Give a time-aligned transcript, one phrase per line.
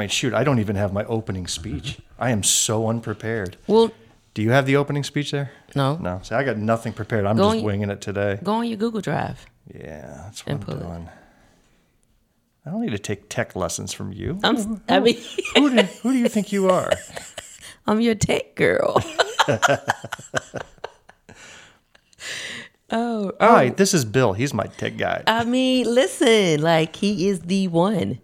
[0.00, 1.92] mean, shoot, I don't even have my opening speech.
[1.98, 2.22] Mm-hmm.
[2.22, 3.56] I am so unprepared.
[3.66, 3.90] Well,
[4.34, 5.50] Do you have the opening speech there?
[5.74, 5.96] no.
[5.96, 6.20] No.
[6.22, 7.24] See, I got nothing prepared.
[7.26, 8.38] I'm Go just winging it today.
[8.42, 9.46] Go on your Google Drive.
[9.72, 10.66] Yeah, that's what I'm it.
[10.80, 11.08] doing.
[12.66, 14.38] I don't need to take tech lessons from you.
[14.42, 14.56] I'm.
[14.56, 15.16] s- I mean,
[15.54, 16.90] who, do, who do you think you are?
[17.86, 19.02] I'm your tech girl.
[22.90, 23.74] oh, All right, oh.
[23.74, 24.32] this is Bill.
[24.32, 25.22] He's my tech guy.
[25.26, 28.18] I mean, listen, like he is the one.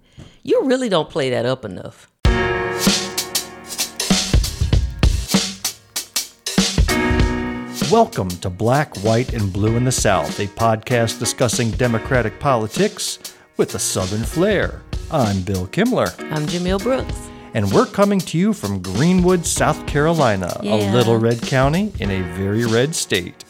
[0.48, 2.08] You really don't play that up enough.
[7.90, 13.18] Welcome to Black, White, and Blue in the South, a podcast discussing Democratic politics
[13.56, 14.82] with a Southern flair.
[15.10, 17.28] I'm Bill Kimler, I'm Jumelle Brooks.
[17.54, 22.22] and we're coming to you from Greenwood, South Carolina, a little red county in a
[22.34, 23.44] very red state.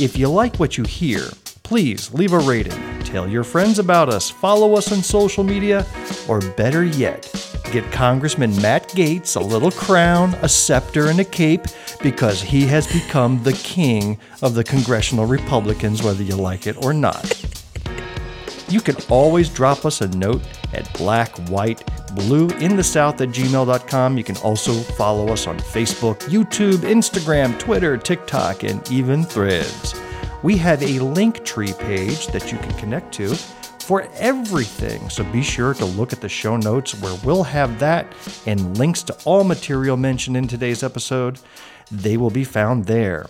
[0.00, 1.28] If you like what you hear,
[1.68, 5.86] please leave a rating, tell your friends about us, follow us on social media,
[6.26, 7.30] or better yet,
[7.70, 11.66] get Congressman Matt Gaetz a little crown, a scepter, and a cape
[12.02, 16.94] because he has become the king of the congressional Republicans, whether you like it or
[16.94, 17.46] not.
[18.70, 20.40] You can always drop us a note
[20.72, 24.16] at black, white, blue in the south at gmail.com.
[24.16, 29.94] You can also follow us on Facebook, YouTube, Instagram, Twitter, TikTok, and even threads.
[30.42, 33.34] We have a link tree page that you can connect to
[33.80, 35.08] for everything.
[35.10, 38.06] So be sure to look at the show notes where we'll have that
[38.46, 41.40] and links to all material mentioned in today's episode.
[41.90, 43.26] They will be found there.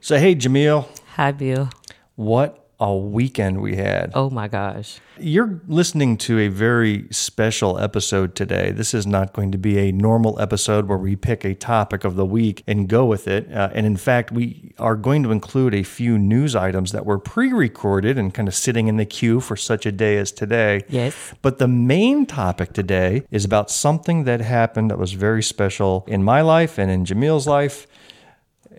[0.00, 1.68] So, hey, Jumelle, Hi, Bill.
[2.14, 4.12] what a weekend we had.
[4.14, 5.00] Oh my gosh.
[5.18, 8.70] You're listening to a very special episode today.
[8.70, 12.14] This is not going to be a normal episode where we pick a topic of
[12.14, 13.52] the week and go with it.
[13.52, 17.18] Uh, and in fact, we are going to include a few news items that were
[17.18, 20.84] pre recorded and kind of sitting in the queue for such a day as today.
[20.88, 21.34] Yes.
[21.42, 26.22] But the main topic today is about something that happened that was very special in
[26.22, 27.88] my life and in Jumelle's life.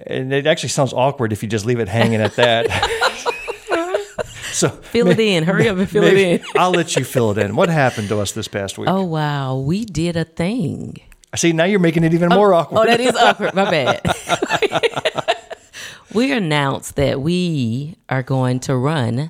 [0.08, 2.67] And it actually sounds awkward if you just leave it hanging at that.
[4.52, 5.43] so Fill it in.
[5.43, 6.43] Hurry up and fill it in.
[6.55, 7.55] I'll let you fill it in.
[7.55, 8.89] What happened to us this past week?
[8.89, 11.02] Oh wow, we did a thing.
[11.32, 12.80] I see, now you're making it even oh, more awkward.
[12.80, 13.54] Oh, that is awkward.
[13.54, 14.02] My bad.
[16.14, 19.30] we announced that we are going to run.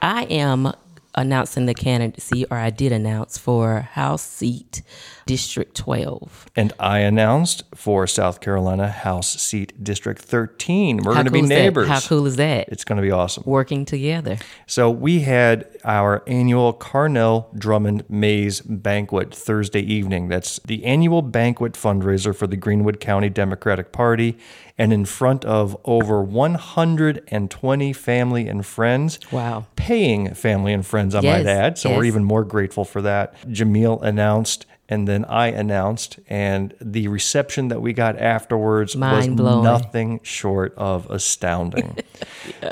[0.00, 0.72] I am
[1.14, 4.82] announcing the candidacy, or I did announce for House seat
[5.26, 6.46] District 12.
[6.56, 10.98] And I announced for South Carolina House Seat District 13.
[10.98, 11.54] We're going to be cool that?
[11.54, 11.88] neighbors.
[11.88, 12.68] How cool is that?
[12.68, 13.44] It's going to be awesome.
[13.46, 14.38] Working together.
[14.66, 20.28] So we had our annual Carnell Drummond Mays banquet Thursday evening.
[20.28, 24.36] That's the annual banquet fundraiser for the Greenwood County Democratic Party.
[24.78, 29.18] And in front of over 120 family and friends.
[29.30, 29.66] Wow.
[29.76, 31.78] Paying family and friends, I might Yes, add.
[31.78, 33.34] So we're even more grateful for that.
[33.46, 34.66] Jumelle announced.
[34.90, 39.62] And then I announced, and the reception that we got afterwards was Mind-blowing.
[39.62, 41.96] nothing short of astounding.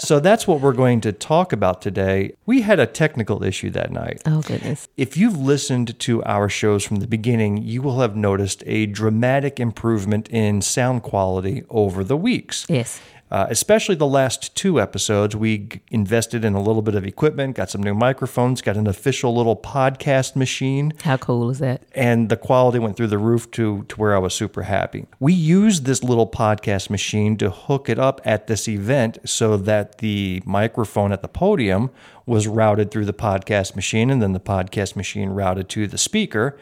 [0.00, 2.34] So that's what we're going to talk about today.
[2.46, 4.20] We had a technical issue that night.
[4.26, 4.88] Oh, goodness.
[4.96, 9.60] If you've listened to our shows from the beginning, you will have noticed a dramatic
[9.60, 12.66] improvement in sound quality over the weeks.
[12.68, 13.00] Yes.
[13.30, 17.56] Uh, especially the last two episodes, we g- invested in a little bit of equipment,
[17.56, 21.82] got some new microphones, got an official little podcast machine How cool is that?
[21.94, 25.06] and the quality went through the roof to, to where I was super happy.
[25.20, 29.98] We used this little podcast machine to hook it up at this event so that
[29.98, 31.90] the microphone at the podium
[32.24, 36.58] was routed through the podcast machine and then the podcast machine routed to the speaker.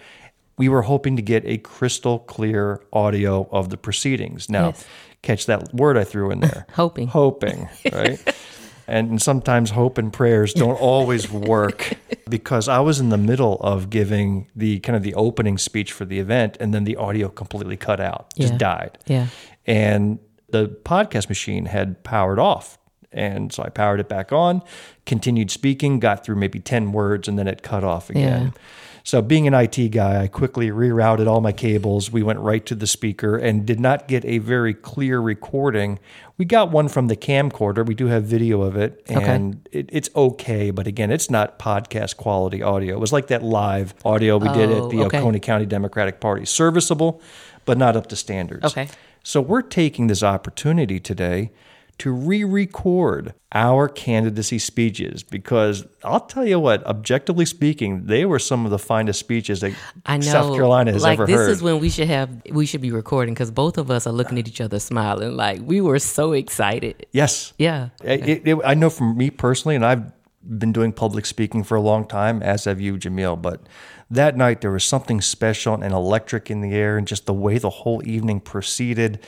[0.59, 4.49] We were hoping to get a crystal clear audio of the proceedings.
[4.49, 4.85] Now, Yes.
[5.27, 7.09] Catch that word I threw in there Hoping.
[7.09, 8.19] hoping, right?
[8.89, 11.95] and sometimes hope and prayers don't always work
[12.29, 16.05] because I was in the middle of giving the kind of the opening speech for
[16.05, 18.59] the event and then the audio completely cut out, just Yeah.
[18.59, 18.99] died.
[19.07, 19.27] Yeah.
[19.67, 20.19] And
[20.51, 22.79] the podcast machine had powered off.
[23.13, 24.63] And so I powered it back on,
[25.07, 28.53] continued speaking, got through maybe 10 words, and then it cut off again.
[28.55, 28.61] Yeah.
[29.07, 32.11] So, being an IT guy, I quickly rerouted all my cables.
[32.11, 36.01] We went right to the speaker and did not get a very clear recording.
[36.39, 37.87] We got one from the camcorder.
[37.87, 40.73] We do have video of it, and it, it's okay.
[40.73, 42.97] But again, it's not podcast quality audio.
[42.97, 45.21] It was like that live audio we did Oh, at the oh, okay.
[45.21, 46.45] Oconee County Democratic Party.
[46.45, 47.23] Serviceable,
[47.65, 48.65] but not up to standards.
[48.65, 48.89] Okay.
[49.23, 51.53] So we're taking this opportunity today
[51.99, 58.65] to re-record our candidacy speeches because I'll tell you what, objectively speaking, they were some
[58.65, 59.73] of the finest speeches that
[60.05, 60.23] I know.
[60.23, 61.51] South Carolina has like ever this heard.
[61.51, 64.39] is when we should have we should be recording because both of us are looking
[64.39, 67.07] at each other smiling like we were so excited.
[67.13, 67.53] yes.
[67.59, 67.89] Yeah.
[68.05, 71.81] It- it- I know from me personally, and I've been doing public speaking for a
[71.81, 73.63] long time, as have you, Jumelle, but
[74.11, 77.59] that night there was something special and electric in the air, and just the way
[77.59, 79.19] the whole evening proceeded.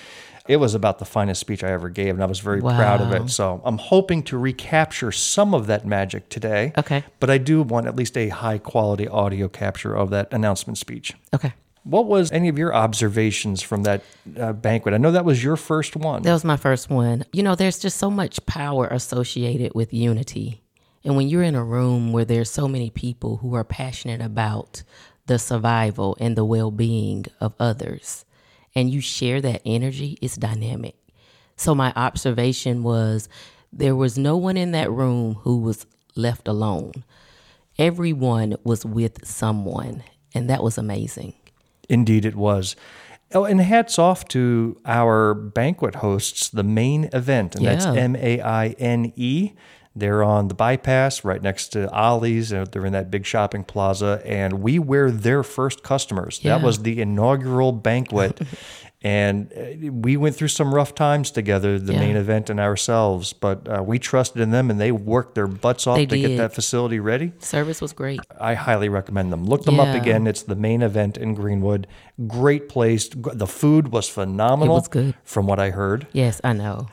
[0.48, 3.12] It was about the finest speech I ever gave, and I was very proud of
[3.12, 3.30] it.
[3.30, 6.72] So I'm hoping to recapture some of that magic today.
[6.78, 7.04] Okay.
[7.20, 11.12] But I do want at least a high quality audio capture of that announcement speech.
[11.34, 11.52] Okay.
[11.84, 14.02] What was any of your observations from that
[14.38, 14.94] uh, banquet?
[14.94, 16.22] I know that was your first one.
[16.22, 17.24] That was my first one.
[17.32, 20.62] You know, there's just so much power associated with unity.
[21.04, 24.82] And when you're in a room where there's so many people who are passionate about
[25.26, 28.24] the survival and the well being of others,
[28.78, 30.94] and you share that energy, it's dynamic.
[31.56, 33.28] So, my observation was
[33.72, 35.84] there was no one in that room who was
[36.14, 37.02] left alone.
[37.76, 41.34] Everyone was with someone, and that was amazing.
[41.88, 42.76] Indeed, it was.
[43.34, 48.40] Oh, and hats off to our banquet hosts, the main event, and that's M A
[48.40, 49.54] I N E.
[49.98, 52.50] They're on the bypass right next to Ollie's.
[52.50, 56.40] They're in that big shopping plaza, and we were their first customers.
[56.42, 56.56] Yeah.
[56.58, 58.40] That was the inaugural banquet.
[59.00, 62.00] And uh, we went through some rough times together, the Yeah.
[62.00, 65.86] main event and ourselves, but uh, we trusted in them and they worked their butts
[65.86, 67.32] off They to get that facility ready.
[67.38, 68.18] Service was great.
[68.40, 69.44] I highly recommend them.
[69.44, 70.26] Look them up again.
[70.26, 71.86] It's the main event in Greenwood.
[72.26, 73.08] Great place.
[73.08, 74.76] The food was phenomenal.
[74.76, 75.14] It was good.
[75.22, 76.08] From what I heard.
[76.12, 76.88] Yes, I know.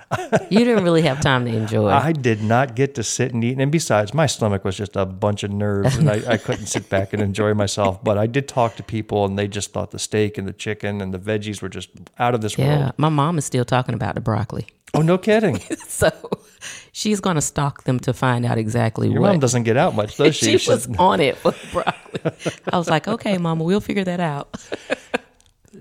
[0.52, 1.90] You didn't really have time to enjoy.
[1.90, 3.58] I did not get to sit and eat.
[3.58, 6.90] And besides, my stomach was just a bunch of nerves and I, I couldn't sit
[6.90, 8.04] back and enjoy myself.
[8.04, 11.02] But I did talk to people and they just thought the steak and the chicken
[11.02, 11.90] and the veggies were just
[12.20, 12.94] out of this yeah, world.
[12.98, 14.68] my mom is still talking about the broccoli.
[14.94, 15.60] Oh, no kidding.
[15.88, 16.12] So
[16.96, 19.32] she's going to stalk them to find out exactly Your what.
[19.32, 20.58] mom doesn't get out much, does she?
[20.58, 22.54] she was on it for broccoli.
[22.72, 24.56] I was like, okay, mama, we'll figure that out.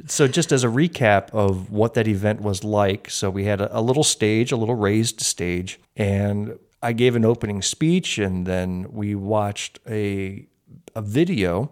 [0.09, 3.79] So, just as a recap of what that event was like, so we had a,
[3.79, 8.87] a little stage, a little raised stage, and I gave an opening speech, and then
[8.91, 10.47] we watched a
[10.97, 11.71] a video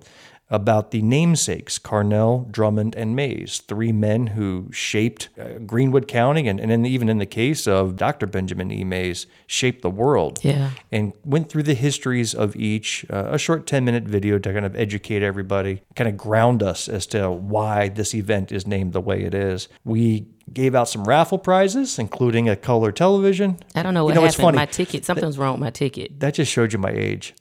[0.53, 6.61] about the namesakes Carnell, Drummond, and Mays, three men who shaped uh, Greenwood County, and,
[6.61, 8.27] and in, even in the case of Dr.
[8.27, 8.85] Benjamin E.
[8.85, 10.71] Mays, shaped the world Yeah.
[10.93, 14.67] and went through the histories of each, uh, a short 10 minute video to kind
[14.67, 19.01] of educate everybody, kind of ground us as to why this event is named the
[19.01, 19.69] way it is.
[19.85, 23.59] We gave out some raffle prizes, including a color television.
[23.75, 24.47] I don't know what You know, it's happened.
[24.49, 24.57] funny.
[24.57, 26.21] My ticket, something's wrong with my ticket.
[26.21, 27.35] That just showed you my age.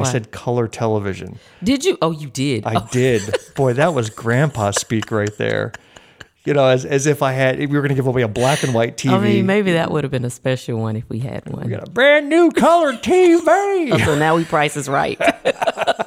[0.00, 1.38] I said color television.
[1.62, 1.98] Did you?
[2.02, 2.66] Oh, you did.
[2.66, 2.88] I oh.
[2.90, 3.22] did.
[3.54, 5.72] Boy, that was grandpa speak right there.
[6.44, 8.28] You know, as, as if I had, if we were going to give away a
[8.28, 9.10] black and white TV.
[9.10, 11.64] I mean, maybe that would have been a special one if we had one.
[11.64, 14.04] we got a brand new color TV.
[14.04, 15.18] So now we price is right.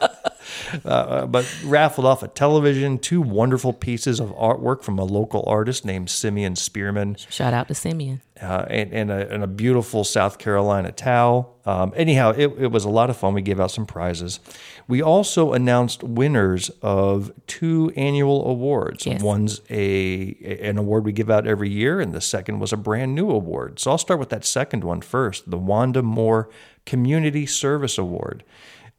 [0.85, 5.85] Uh, but raffled off a television, two wonderful pieces of artwork from a local artist
[5.85, 8.21] named Simeon Spearman, Shout out to Simeon.
[8.41, 11.55] uh, and, and, a, and a beautiful South Carolina towel.
[11.65, 13.33] Um, anyhow, it, it was a lot of fun.
[13.33, 14.39] We gave out some prizes.
[14.87, 19.05] We also announced winners of two annual awards.
[19.05, 19.21] Yes.
[19.21, 23.13] One's a an award we give out every year, and the second was a brand
[23.13, 23.79] new award.
[23.79, 26.49] So I'll start with that second one first, the Wanda Moore
[26.85, 28.43] Community Service Award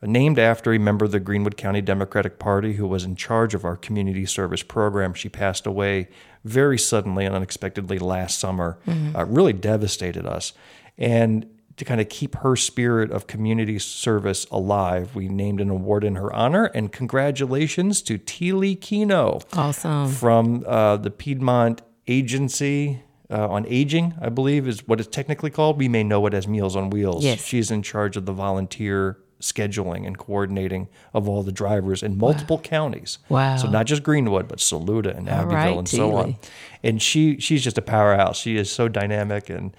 [0.03, 3.65] named after a member of the Greenwood County Democratic Party who was in charge of
[3.65, 5.13] our community service program.
[5.15, 6.09] She passed away
[6.45, 8.79] very suddenly and unexpectedly last summer.
[9.15, 10.53] Uh, really devastated us.
[10.97, 16.05] And to kind of keep her spirit of community service alive, we named an award
[16.05, 16.67] in her honor.
[16.67, 20.09] And congratulations to Teely Kino Awesome.
[20.09, 25.79] from uh, the Piedmont Agency uh, on Aging, I believe is what it's technically called.
[25.79, 27.25] We may know it as Meals on Wheels.
[27.25, 27.45] Yes.
[27.45, 32.59] She's in charge of the volunteer scheduling and coordinating of all the drivers in multiple
[32.59, 33.19] counties.
[33.29, 33.57] Wow.
[33.57, 36.37] So not just Greenwood, but Saluda and Abbeville right, and so on.
[36.83, 38.39] And she she's just a powerhouse.
[38.39, 39.75] She is so dynamic and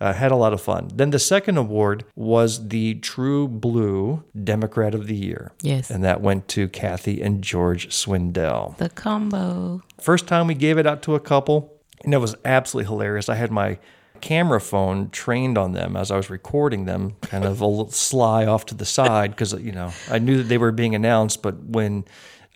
[0.00, 0.90] uh, had a lot of fun.
[0.94, 5.52] Then the second award was the True Blue Democrat of the Year.
[5.62, 5.90] Yes.
[5.90, 8.76] And that went to Kathy and George Swindell.
[8.76, 9.82] The combo.
[10.00, 11.72] First time we gave it out to a couple,
[12.04, 13.28] and it was absolutely hilarious.
[13.28, 13.78] I had my
[14.20, 18.44] camera phone trained on them as I was recording them, kind of a little sly
[18.46, 21.42] off to the side because you know I knew that they were being announced.
[21.42, 22.04] But when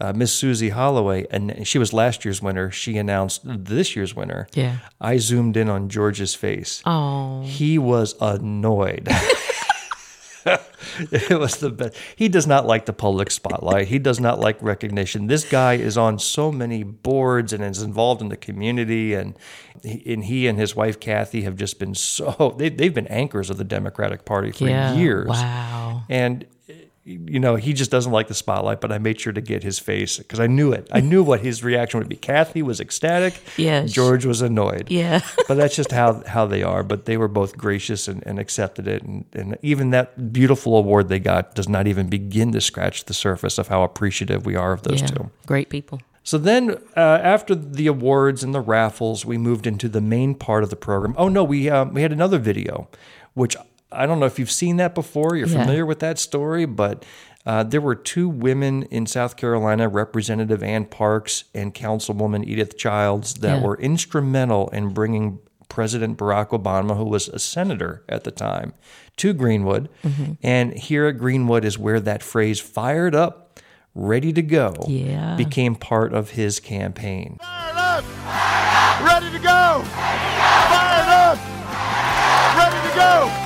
[0.01, 4.49] uh, Miss Susie Holloway and she was last year's winner, she announced this year's winner.
[4.55, 4.79] Yeah.
[5.01, 6.83] I zoomed in on George's face.
[6.87, 9.09] Oh, He was annoyed.
[11.11, 11.97] it was the best.
[12.17, 13.89] He does not like the public spotlight.
[13.89, 15.27] He does not like recognition.
[15.27, 19.37] This guy is on so many boards and is involved in the community, and
[19.83, 23.51] he, and he and his wife Kathy have just been so they they've been anchors
[23.51, 24.95] of the Democratic Party for yeah.
[24.95, 25.29] years.
[25.29, 26.05] Wow.
[26.09, 26.47] And
[27.05, 29.79] you know, he just doesn't like the spotlight, but I made sure to get his
[29.79, 30.89] face because I knew it.
[30.93, 32.17] I knew what his reaction would be.
[32.17, 33.41] Kathy was ecstatic.
[33.57, 33.87] Yeah.
[33.87, 34.91] George was annoyed.
[34.91, 35.21] Yeah.
[35.49, 36.83] but that's just how, how they are.
[36.83, 39.03] But they were both gracious and, and accepted it.
[39.03, 43.15] And, and even that beautiful award they got does not even begin to scratch the
[43.15, 45.09] surface of how appreciative we are of those yeah.
[45.09, 45.31] two.
[45.47, 46.01] Great people.
[46.23, 50.63] So then, uh, after the awards and the raffles, we moved into the main part
[50.63, 51.15] of the program.
[51.17, 52.89] Oh no, we um, we had another video,
[53.33, 53.57] which
[53.93, 55.37] I don't know if you've seen that before.
[55.37, 55.61] You're Yeah.
[55.63, 57.05] familiar with that story, but
[57.47, 63.35] uh, there were two women in South Carolina, Representative Ann Parks and Councilwoman Edith Childs,
[63.35, 63.65] that Yeah.
[63.67, 68.73] were instrumental in bringing President Barack Obama, who was a senator at the time,
[69.17, 69.89] to Greenwood.
[70.05, 70.33] Mm-hmm.
[70.43, 73.59] And here at Greenwood is where that phrase "fired up,
[73.95, 75.37] ready to go" Yeah.
[75.37, 77.39] became part of his campaign.
[77.41, 78.05] Fired up!
[79.07, 79.83] Ready to go!
[79.85, 81.39] Fired up!
[82.59, 83.40] Ready to go!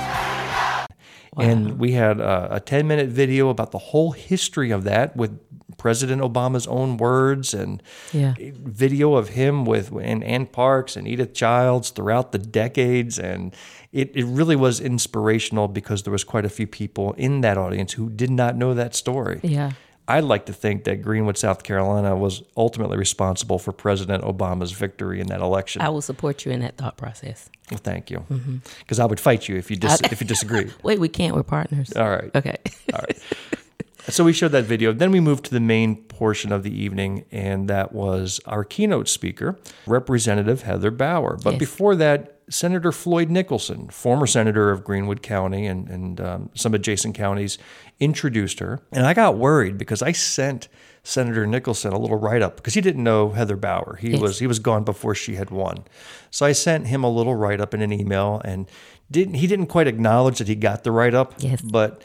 [1.36, 5.38] And we had a, a 10 minute video about the whole history of that with
[5.76, 8.34] President Obama's own words and Yeah.
[8.38, 13.18] video of him with and Ann Parks and Edith Childs throughout the decades.
[13.18, 13.54] And
[13.92, 17.92] it, it really was inspirational because there was quite a few people in that audience
[17.94, 19.40] who did not know that story.
[19.42, 19.72] Yeah.
[20.06, 25.20] I'd like to think that Greenwood, South Carolina was ultimately responsible for President Obama's victory
[25.20, 25.80] in that election.
[25.80, 27.48] I will support you in that thought process.
[27.70, 28.18] Well, thank you.
[28.30, 28.56] Mm-hmm.
[28.80, 30.74] Because I would fight you if you dis- if you disagreed.
[30.82, 31.34] Wait, we can't.
[31.34, 31.92] We're partners.
[31.94, 32.30] All right.
[32.34, 32.56] Okay.
[32.92, 33.18] All right.
[34.08, 34.92] So we showed that video.
[34.92, 39.08] Then we moved to the main portion of the evening, and that was our keynote
[39.08, 41.38] speaker, Representative Heather Bauer.
[41.42, 41.58] But Yes.
[41.60, 47.14] before that, Senator Floyd Nicholson, former senator of Greenwood County and, and um, some adjacent
[47.14, 47.56] counties,
[48.00, 48.80] introduced her.
[48.92, 50.68] And I got worried because I sent
[51.02, 53.96] Senator Nicholson a little write up because he didn't know Heather Bauer.
[53.98, 54.20] He Yes.
[54.20, 55.84] was he was gone before she had won.
[56.30, 58.66] So I sent him a little write up in an email, and
[59.10, 61.34] didn't he didn't quite acknowledge that he got the write up.
[61.38, 61.62] Yes.
[61.62, 62.02] but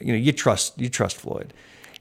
[0.00, 1.52] you know, you trust you trust Floyd.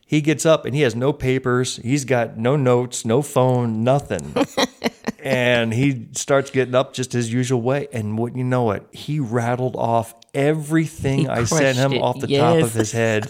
[0.05, 1.77] He gets up and he has no papers.
[1.77, 4.35] He's got no notes, no phone, nothing.
[5.19, 7.87] and he starts getting up just his usual way.
[7.91, 8.87] And what you know what?
[8.91, 12.01] He rattled off everything He I sent him it.
[12.01, 13.27] off the top of his head.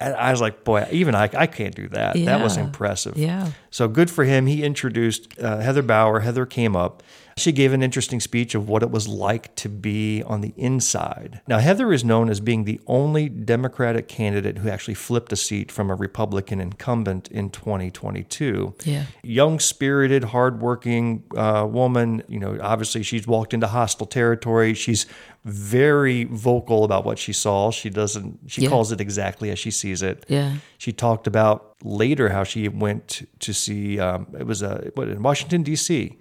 [0.00, 2.16] And I was like, boy, even I, I can't do that.
[2.24, 3.16] That was impressive.
[3.16, 3.52] Yeah.
[3.70, 4.46] So good for him.
[4.46, 6.18] He introduced uh, Heather Bauer.
[6.18, 7.04] Heather came up.
[7.36, 11.40] She gave an interesting speech of what it was like to be on the inside.
[11.48, 15.72] Now, Heather is known as being the only Democratic candidate who actually flipped a seat
[15.72, 18.74] from a Republican incumbent in 2022.
[18.84, 19.04] Yeah.
[19.22, 22.22] Young, spirited, hardworking uh, woman.
[22.28, 24.74] You know, obviously she's walked into hostile territory.
[24.74, 25.06] She's
[25.44, 27.70] very vocal about what she saw.
[27.70, 28.38] She doesn't.
[28.46, 28.68] She Yeah.
[28.68, 30.24] calls it exactly as she sees it.
[30.28, 30.56] Yeah.
[30.78, 35.22] She talked about later how she went to see um, it was uh, what in
[35.22, 36.16] Washington D.C.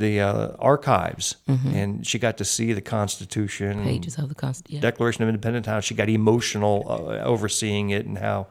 [0.00, 4.80] the uh, archives, and she got to see the Constitution, Pages of the Constitution.
[4.82, 5.66] Declaration of Independence.
[5.66, 8.48] How she got emotional uh, overseeing it, and how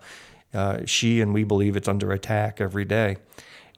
[0.54, 3.18] uh, she and we believe it's under attack every day.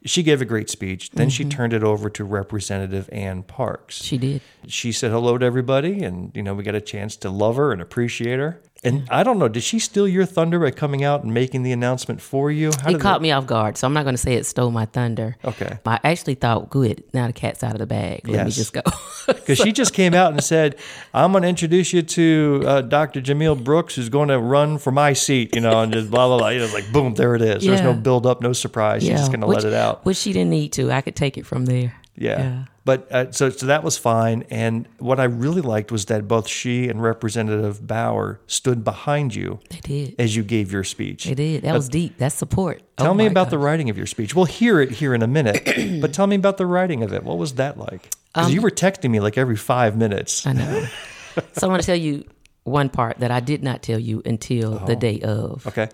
[0.04, 1.12] She gave a great speech.
[1.12, 4.42] Then she turned it over to Representative Ann Parks She did.
[4.68, 7.72] she said hello to everybody and you know we got a chance to love her
[7.72, 11.24] and appreciate her and i don't know did she steal your thunder by coming out
[11.24, 14.04] and making the announcement for you how It caught me off guard, so I'm not
[14.04, 15.38] going to say it stole my thunder.
[15.46, 15.78] Okay.
[15.86, 18.28] I actually thought, good, now the cat's out of the bag.
[18.28, 18.82] Let me just go.
[19.28, 20.76] because she just came out and said
[21.14, 24.92] i'm going to introduce you to uh, dr Jumelle brooks who's going to run for
[24.92, 27.42] my seat you know and just blah blah blah you know like boom there it
[27.44, 30.18] is there's no build up no surprise she's just going to let it out Which
[30.18, 30.92] she didn't need to.
[30.92, 31.96] I could take it from there.
[32.16, 32.66] Yeah.
[32.84, 34.44] But uh, so so that was fine.
[34.50, 39.60] And what I really liked was that both she and Representative Bauer stood behind you
[39.70, 40.16] They did.
[40.18, 41.26] as you gave your speech.
[41.26, 41.62] They did.
[41.62, 42.18] That was deep.
[42.18, 42.82] That's support.
[42.98, 44.36] Oh Tell me my about the writing of your speech.
[44.36, 45.64] We'll hear it here in a minute,
[46.02, 47.24] but tell me about the writing of it.
[47.24, 48.10] What was that like?
[48.34, 50.48] Because Um, you were texting me like every five minutes.
[50.48, 50.86] I know.
[51.54, 52.26] so I want to tell you
[52.64, 55.64] one part that I did not tell you until the day of.
[55.66, 55.70] Oh.
[55.70, 55.90] Okay.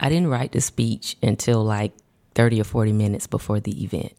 [0.00, 1.92] I didn't write the speech until like
[2.34, 4.14] 30 or 40 minutes before the event.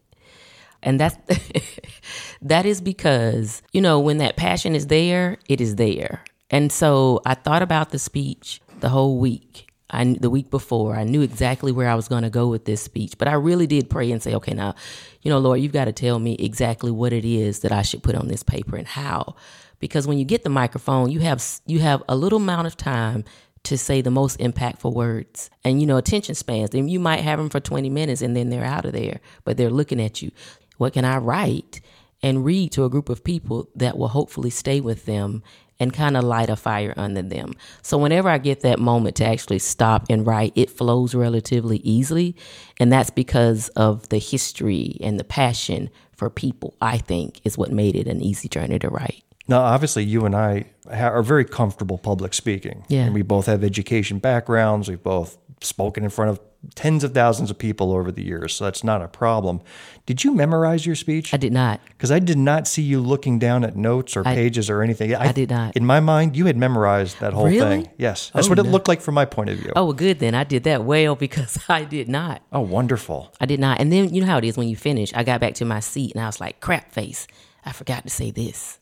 [0.83, 1.17] And that's
[2.41, 6.23] that is because, you know, when that passion is there, it is there.
[6.49, 9.67] And so I thought about the speech the whole week.
[9.89, 12.81] I the week before, I knew exactly where I was going to go with this
[12.81, 14.75] speech, but I really did pray and say, okay, now,
[15.21, 18.03] you know, Lord, you've got to tell me exactly what it is that I should
[18.03, 19.35] put on this paper and how.
[19.79, 23.23] Because when you get the microphone, you have you have a little amount of time
[23.63, 25.49] to say the most impactful words.
[25.63, 28.49] And you know, attention spans, then you might have them for 20 minutes and then
[28.49, 30.31] they're out of there, but they're looking at you.
[30.77, 31.81] What can I write
[32.21, 35.43] and read to a group of people that will hopefully stay with them
[35.79, 37.53] and kind of light a fire under them?
[37.81, 42.35] So whenever I get that moment to actually stop and write, it flows relatively easily.
[42.79, 47.71] And that's because of the history and the passion for people, I think, is what
[47.71, 49.23] made it an easy journey to write.
[49.47, 52.85] Now, obviously, you and I are very comfortable public speaking.
[52.87, 53.01] Yeah.
[53.01, 54.87] And we both have education backgrounds.
[54.87, 56.39] We've both spoken in front of
[56.75, 59.61] tens of thousands of people over the years, so that's not a problem.
[60.05, 61.33] Did you memorize your speech?
[61.33, 61.79] I did not.
[61.89, 65.13] Because I did not see you looking down at notes or pages or anything.
[65.15, 65.75] I, did not.
[65.77, 67.59] In my mind, you had memorized that whole Really?
[67.83, 67.89] thing.
[67.97, 68.31] Yes.
[68.33, 68.69] That's Oh, what it no.
[68.71, 69.71] looked like from my point of view.
[69.75, 70.35] Oh, well, good then.
[70.35, 72.41] I did that well because I did not.
[72.51, 73.33] Oh, wonderful.
[73.39, 73.79] I did not.
[73.79, 75.13] And then you know how it is when you finish.
[75.13, 77.27] I got back to my seat and I was like, crap face.
[77.65, 78.79] I forgot to say this.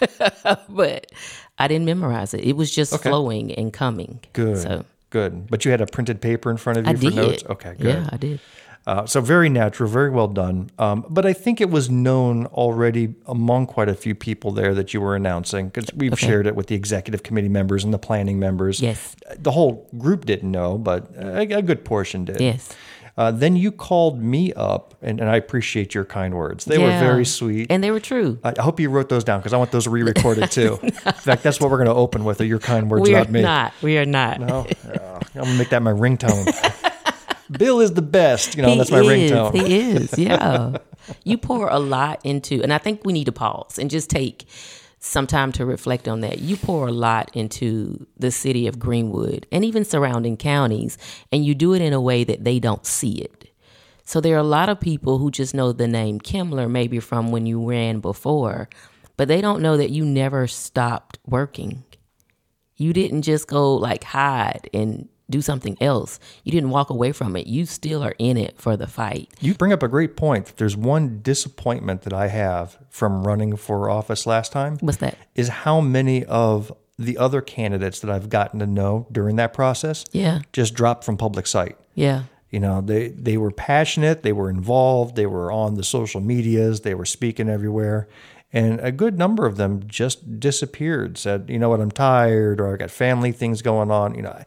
[0.68, 1.06] but
[1.58, 2.40] I didn't memorize it.
[2.44, 4.20] It was just flowing and coming.
[4.32, 4.58] Good.
[4.58, 5.48] So Good.
[5.48, 7.14] But you had a printed paper in front of you I for did.
[7.14, 7.44] notes?
[7.44, 7.86] Okay, good.
[7.86, 8.40] Yeah, I did.
[8.84, 10.70] Uh, so very natural, very well done.
[10.78, 14.92] Um, but I think it was known already among quite a few people there that
[14.92, 18.40] you were announcing because we've shared it with the executive committee members and the planning
[18.40, 18.80] members.
[18.80, 19.14] Yes.
[19.36, 22.40] The whole group didn't know, but a, a good portion did.
[22.40, 22.74] Yes.
[23.16, 26.64] Uh, then you called me up, and, and I appreciate your kind words.
[26.64, 27.66] They were very sweet.
[27.70, 28.38] And they were true.
[28.42, 30.78] I I hope you wrote those down because I want those re-recorded too.
[30.82, 33.40] In fact, that's what we're going to open with: are your kind words about me.
[33.40, 33.72] we are not.
[33.82, 34.40] We are not.
[34.40, 34.66] No?
[34.86, 36.46] Yeah, I'm gonna make that my ringtone.
[37.58, 38.56] Bill is the best.
[38.56, 39.30] You know, he that's my is.
[39.30, 39.54] ringtone.
[39.54, 40.18] He is.
[40.18, 40.78] Yeah.
[41.24, 44.46] you pour a lot into, and I think we need to pause and just take
[45.04, 46.38] some time to reflect on that.
[46.38, 50.96] You pour a lot into the city of Greenwood and even surrounding counties,
[51.32, 53.50] and you do it in a way that they don't see it.
[54.04, 57.32] So there are a lot of people who just know the name Kimler, maybe from
[57.32, 58.68] when you ran before,
[59.16, 61.82] but they don't know that you never stopped working.
[62.76, 66.20] You didn't just go like hide and do something else.
[66.44, 67.46] You didn't walk away from it.
[67.48, 69.28] You still are in it for the fight.
[69.40, 70.52] You bring up a great point.
[70.58, 75.16] There's one disappointment that I have from running for office last time What's that?
[75.34, 80.04] is how many of the other candidates that I've gotten to know during that process
[80.12, 80.40] Yeah.
[80.52, 81.76] just dropped from public sight.
[81.96, 82.24] Yeah.
[82.50, 86.82] You know, they they were passionate, they were involved, they were on the social medias,
[86.82, 88.08] they were speaking everywhere.
[88.52, 92.74] And a good number of them just disappeared, said, you know what, I'm tired or
[92.74, 94.14] I got family things going on.
[94.14, 94.42] You know,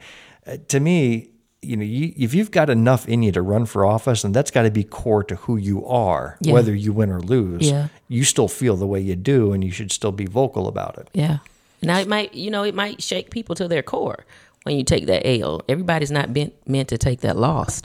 [0.47, 1.29] Uh, to me,
[1.61, 4.51] you know, you, if you've got enough in you to run for office, and that's
[4.51, 6.53] got to be core to who you are, Yeah.
[6.53, 7.67] whether you win or lose.
[7.69, 7.87] Yeah.
[8.07, 11.09] You still feel the way you do, and you should still be vocal about it.
[11.13, 11.39] Yeah.
[11.81, 14.25] Now it might, you know, it might shake people to their core
[14.63, 15.61] when you take that L.
[15.67, 17.81] Everybody's not been, meant to take that loss.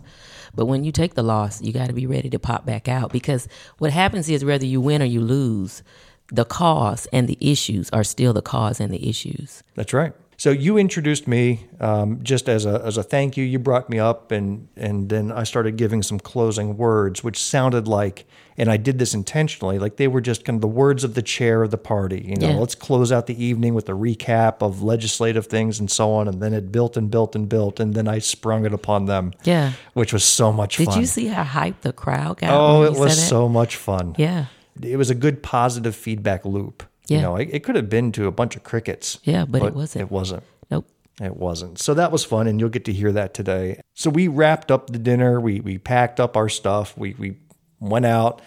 [0.55, 3.13] But when you take the loss, you got to be ready to pop back out
[3.13, 3.49] because
[3.79, 5.83] what happens is whether you win or you lose,
[6.33, 9.63] the cause and the issues are still the cause and the issues.
[9.75, 10.13] That's right.
[10.41, 13.45] So you introduced me um, just as a as a thank you.
[13.45, 17.87] You brought me up, and and then I started giving some closing words, which sounded
[17.87, 18.25] like,
[18.57, 21.21] and I did this intentionally, like they were just kind of the words of the
[21.21, 22.25] chair of the party.
[22.27, 22.57] You know, Yeah.
[22.57, 26.41] let's close out the evening with a recap of legislative things and so on, and
[26.41, 29.35] then it built and built and built, and then I sprung it upon them.
[29.45, 29.73] Yeah.
[29.93, 30.95] which was so much Did fun.
[30.95, 32.51] Did you see how hyped the crowd got?
[32.51, 33.29] Oh, it was that?
[33.29, 34.15] so much fun.
[34.17, 34.47] Yeah.
[34.81, 36.83] It was a good positive feedback loop.
[37.09, 37.23] You Yeah.
[37.23, 39.19] know, it, it could have been to a bunch of crickets.
[39.25, 40.03] Yeah, but it wasn't.
[40.03, 40.43] It wasn't.
[40.71, 40.87] Nope.
[41.21, 41.79] It wasn't.
[41.79, 43.81] So that was fun, and you'll get to hear that today.
[43.95, 45.41] So we wrapped up the dinner.
[45.41, 46.97] We we packed up our stuff.
[46.97, 47.37] We we
[47.81, 48.41] went out.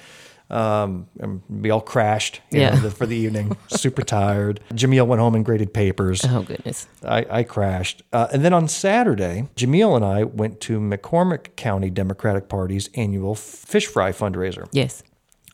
[0.50, 2.76] Um, and we all crashed you Yeah.
[2.80, 3.58] know, for the evening.
[3.70, 4.60] Super tired.
[4.74, 6.24] Jumelle went home and graded papers.
[6.24, 6.86] Oh goodness.
[7.04, 8.04] I, I crashed.
[8.12, 13.34] Uh, and then on Saturday, Jumelle and I went to McCormick County Democratic Party's annual
[13.34, 14.68] fish fry fundraiser.
[14.72, 15.02] Yes.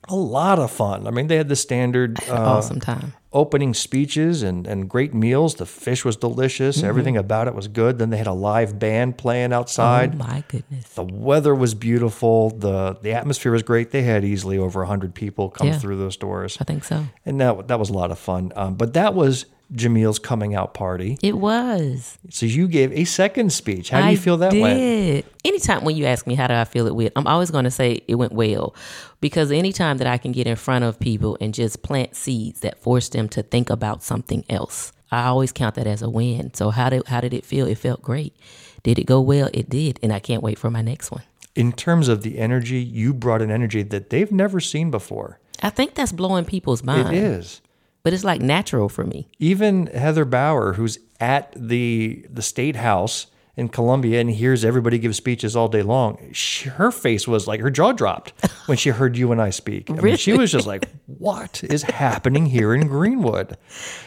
[0.09, 1.07] A lot of fun.
[1.07, 3.13] I mean, they had the standard uh, awesome time.
[3.31, 5.55] opening speeches and, and great meals.
[5.55, 6.77] The fish was delicious.
[6.79, 6.87] Mm-hmm.
[6.87, 7.99] Everything about it was good.
[7.99, 10.15] Then they had a live band playing outside.
[10.15, 10.85] Oh my goodness.
[10.95, 12.49] The weather was beautiful.
[12.49, 13.91] The the atmosphere was great.
[13.91, 15.77] They had easily over 100 people come Yeah.
[15.77, 16.57] through those doors.
[16.59, 17.05] I think so.
[17.25, 18.51] And that, that was a lot of fun.
[18.55, 21.17] Um, but that was Jumelle's coming out party.
[21.21, 22.17] It was.
[22.29, 23.89] So you gave a second speech.
[23.91, 24.61] How do I you feel that did.
[24.61, 25.25] went?
[25.45, 27.71] Anytime when you ask me how do I feel it went, I'm always going to
[27.71, 28.75] say it went well,
[29.21, 32.81] because anytime that I can get in front of people and just plant seeds that
[32.81, 36.53] force them to think about something else, I always count that as a win.
[36.53, 37.67] So how did how did it feel?
[37.67, 38.35] It felt great.
[38.83, 39.49] Did it go well?
[39.53, 41.23] It did, and I can't wait for my next one.
[41.55, 45.39] In terms of the energy, you brought an energy that they've never seen before.
[45.61, 47.61] I think that's blowing people's It mind, is.
[48.03, 49.27] But it's like natural for me.
[49.39, 55.13] even Heather Bauer, who's at the the state house in Columbia and hears everybody give
[55.17, 58.31] speeches all day long, she, her face was like her jaw dropped
[58.67, 59.89] when she heard you and I speak.
[59.91, 63.57] I mean, she was just like, "What is happening here in Greenwood?"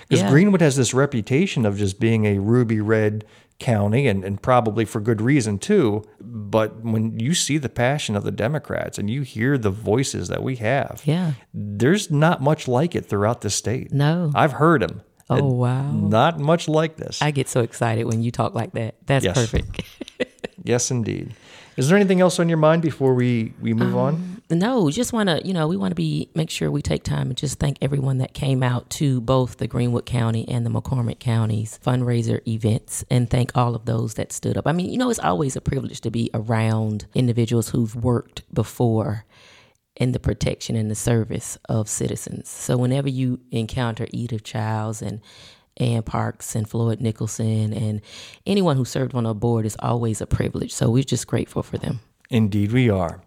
[0.09, 0.31] Because Yeah.
[0.31, 3.27] Greenwood has this reputation of just being a ruby red
[3.59, 8.25] county and, and probably for good reason too but when you see the passion of
[8.25, 11.33] the democrats and you hear the voices that we have Yeah.
[11.55, 14.33] there's not much like it throughout the state No.
[14.35, 15.91] i've heard them Oh wow.
[15.93, 17.23] not much like this.
[17.23, 18.97] I get so excited when you talk like that.
[19.07, 19.35] That's Yes.
[19.35, 19.81] perfect.
[20.63, 21.33] yes, indeed.
[21.79, 24.32] Is there anything else on your mind before we, we move Um, on?
[24.53, 27.29] No, just want to, you know, we want to be make sure we take time
[27.29, 31.19] and just thank everyone that came out to both the Greenwood County and the McCormick
[31.19, 34.67] counties fundraiser events and thank all of those that stood up.
[34.67, 39.25] I mean, you know, it's always a privilege to be around individuals who've worked before
[39.97, 42.49] in the protection and the service of citizens.
[42.51, 45.23] So whenever you encounter Edith Childs and
[45.79, 48.03] Ann Parks and Floyd Nicholson and
[48.47, 50.73] anyone who served on a board is always a privilege.
[50.73, 52.01] So we're just grateful for them.
[52.33, 53.21] Indeed, we are.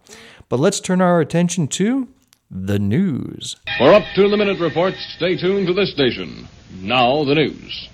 [0.49, 2.07] But let's turn our attention to
[2.49, 3.55] the news.
[3.77, 6.47] For up to the minute reports, stay tuned to this station.
[6.81, 7.89] Now, the news.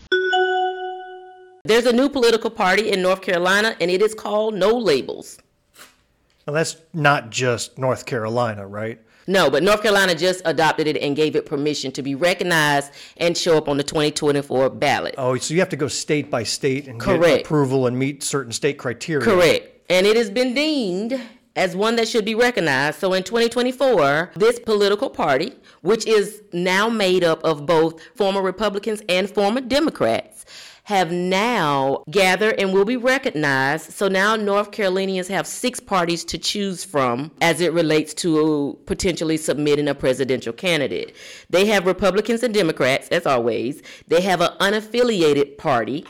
[1.65, 5.37] There's a new political party in North Carolina, and it is called No Labels.
[6.47, 8.99] Now, that's not just North Carolina, right?
[9.27, 13.37] No, but North Carolina just adopted it and gave it permission to be recognized and
[13.37, 15.15] show up on the 2024 ballot.
[15.17, 17.21] Oh, so you have to go state by state and Correct.
[17.23, 19.23] get approval and meet certain state criteria.
[19.25, 19.70] Correct.
[19.89, 21.19] And it has been deemed
[21.55, 22.99] as one that should be recognized.
[22.99, 29.01] So in 2024, this political party, which is now made up of both former Republicans
[29.09, 30.45] and former Democrats,
[30.83, 33.91] have now gathered and will be recognized.
[33.91, 39.37] So now North Carolinians have six parties to choose from as it relates to potentially
[39.37, 41.15] submitting a presidential candidate.
[41.49, 43.83] They have Republicans and Democrats, as always.
[44.07, 46.05] They have an unaffiliated party.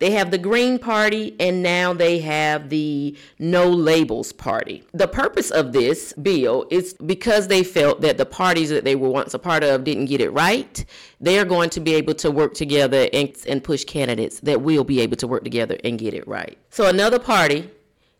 [0.00, 4.82] They have the Green Party, and now they have the No Labels Party.
[4.92, 9.10] The purpose of this bill is because they felt that the parties that they were
[9.10, 10.84] once a part of didn't get it right.
[11.20, 14.84] They are going to be able to work together and, and push candidates that will
[14.84, 16.56] be able to work together and get it right.
[16.70, 17.70] So, another party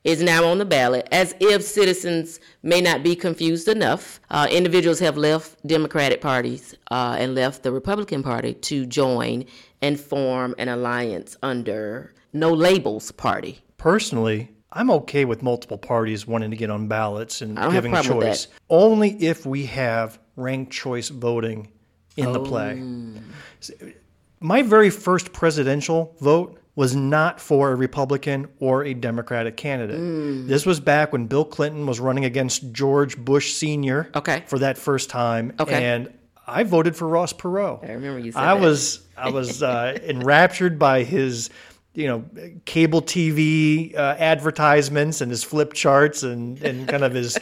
[0.04, 4.20] is now on the ballot as if citizens may not be confused enough.
[4.30, 9.44] Uh, individuals have left Democratic parties uh, and left the Republican Party to join
[9.82, 13.60] and form an alliance under No Labels Party.
[13.76, 18.48] Personally, I'm okay with multiple parties wanting to get on ballots and giving choice.
[18.68, 21.72] Only if we have ranked choice voting
[22.16, 22.82] in the play.
[22.82, 23.92] Oh.
[24.40, 30.00] My very first presidential vote was not for a Republican or a Democratic candidate.
[30.00, 30.46] Mm.
[30.46, 34.10] This was back when Bill Clinton was running against George Bush Sr.
[34.14, 34.44] Okay.
[34.46, 35.52] for that first time.
[35.60, 35.84] Okay.
[35.84, 36.10] And
[36.46, 37.84] I voted for Ross Perot.
[37.84, 38.60] I remember you said I that.
[38.60, 41.50] was I was uh, enraptured by his
[41.94, 42.24] you know
[42.64, 47.38] cable TV uh, advertisements and his flip charts and, and kind of his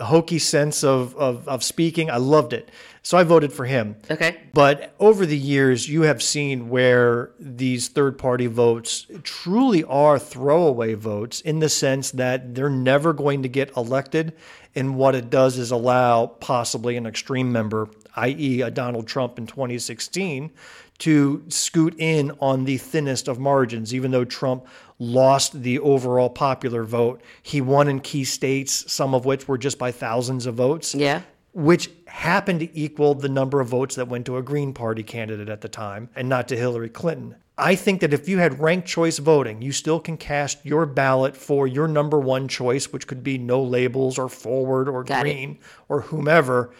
[0.00, 2.10] hokey sense of, of of speaking.
[2.10, 2.70] I loved it.
[3.04, 3.96] So I voted for him.
[4.10, 4.40] Okay.
[4.54, 10.94] But over the years, you have seen where these third party votes truly are throwaway
[10.94, 14.32] votes in the sense that they're never going to get elected.
[14.74, 19.46] And what it does is allow possibly an extreme member, i.e., a Donald Trump in
[19.46, 20.50] 2016,
[20.98, 23.92] to scoot in on the thinnest of margins.
[23.94, 24.66] Even though Trump
[24.98, 29.78] lost the overall popular vote, he won in key states, some of which were just
[29.78, 31.22] by thousands of votes Yeah.
[31.52, 35.48] which happened to equal the number of votes that went to a Green Party candidate
[35.48, 37.34] at the time and not to Hillary Clinton.
[37.58, 41.36] I think that if you had ranked choice voting, you still can cast your ballot
[41.36, 45.32] for your number one choice, which could be no labels or forward or Got it.
[45.34, 46.70] green or whomever.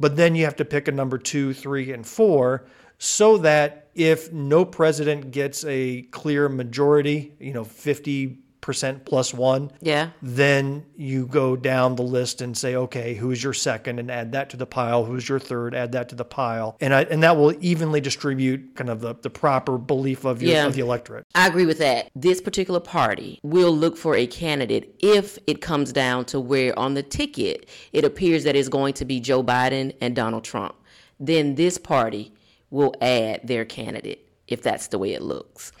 [0.00, 2.64] But then you have to pick a number two, three, and four
[2.98, 10.08] so that if no president gets a clear majority, you know, 50% plus one, Yeah.
[10.22, 14.50] then you go down the list and say, okay, who's your second, and add that
[14.50, 15.04] to the pile.
[15.04, 15.74] Who's your third?
[15.74, 19.14] Add that to the pile, and I, and that will evenly distribute kind of the,
[19.20, 20.66] the proper belief of your, Yeah.
[20.66, 21.24] of the electorate.
[21.34, 22.08] I agree with that.
[22.16, 26.94] This particular party will look for a candidate if it comes down to where on
[26.94, 30.74] the ticket it appears that it's going to be Joe Biden and Donald Trump.
[31.20, 32.32] Then this party
[32.74, 35.72] will add their candidate if that's the way it looks.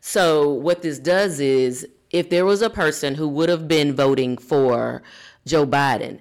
[0.00, 4.38] So, what this does is if there was a person who would have been voting
[4.38, 5.02] for
[5.46, 6.20] Joe Biden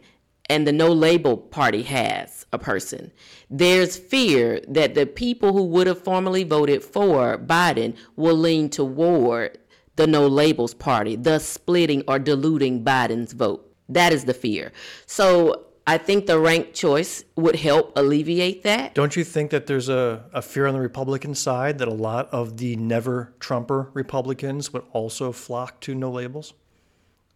[0.50, 3.12] and the no label party has a person,
[3.50, 9.58] there's fear that the people who would have formerly voted for Biden will lean toward
[9.96, 13.64] the no labels party, thus splitting or diluting Biden's vote.
[13.90, 14.74] That is the fear.
[15.06, 18.94] So I think the ranked choice would help alleviate that.
[18.94, 22.28] Don't you think that there's a, a fear on the Republican side that a lot
[22.34, 26.54] of the never Trumper Republicans would also flock to no labels,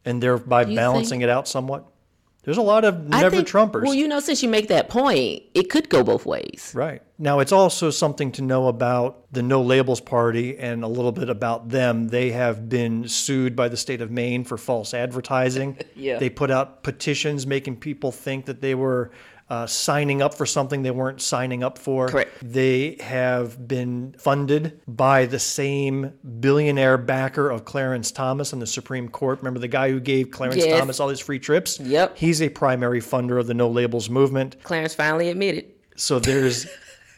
[0.04, 1.88] and thereby balancing think- it out somewhat?
[2.44, 3.84] There's a lot of never think- Trumpers.
[3.84, 6.72] Well, you know, since you make that point, it could go both ways.
[6.76, 7.04] Right.
[7.20, 11.30] Now, it's also something to know about the No Labels Party and a little bit
[11.30, 12.08] about them.
[12.08, 15.78] They have been sued by the state of Maine for false advertising.
[15.96, 16.18] Yeah.
[16.18, 19.12] They put out petitions making people think that they were
[19.52, 22.08] uh, signing up for something they weren't signing up for.
[22.08, 22.32] Correct.
[22.42, 29.10] They have been funded by the same billionaire backer of Clarence Thomas on the Supreme
[29.10, 29.40] Court.
[29.40, 30.80] Remember the guy who gave Clarence Yes.
[30.80, 31.82] Thomas all his free trips?
[31.82, 32.18] Yep.
[32.18, 34.56] He's a primary funder of the No Labels movement.
[34.64, 35.66] Clarence finally admitted.
[35.98, 36.66] So there's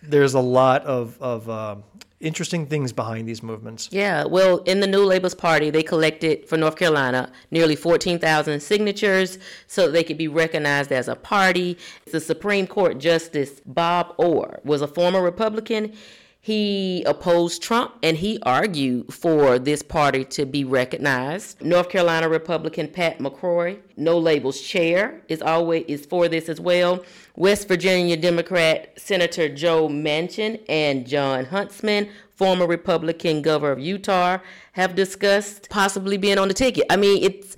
[0.01, 1.75] there's a lot of of uh,
[2.23, 3.89] interesting things behind these movements.
[3.91, 9.38] Yeah, well, in the New Labels Party, they collected for North Carolina nearly 14,000 signatures
[9.67, 11.77] so they could be recognized as a party.
[12.12, 15.93] The Supreme Court Justice Bob Orr was a former Republican.
[16.45, 21.62] He opposed Trump and he argued for this party to be recognized.
[21.62, 27.06] North Carolina Republican Pat McCrory, No Labels chair, is always is for this as well.
[27.38, 34.39] West Virginia Democrat Senator Joe Manchin and Jon Huntsman, former Republican governor of Utah,
[34.73, 36.86] have discussed possibly being on the ticket.
[36.89, 37.56] I mean, it's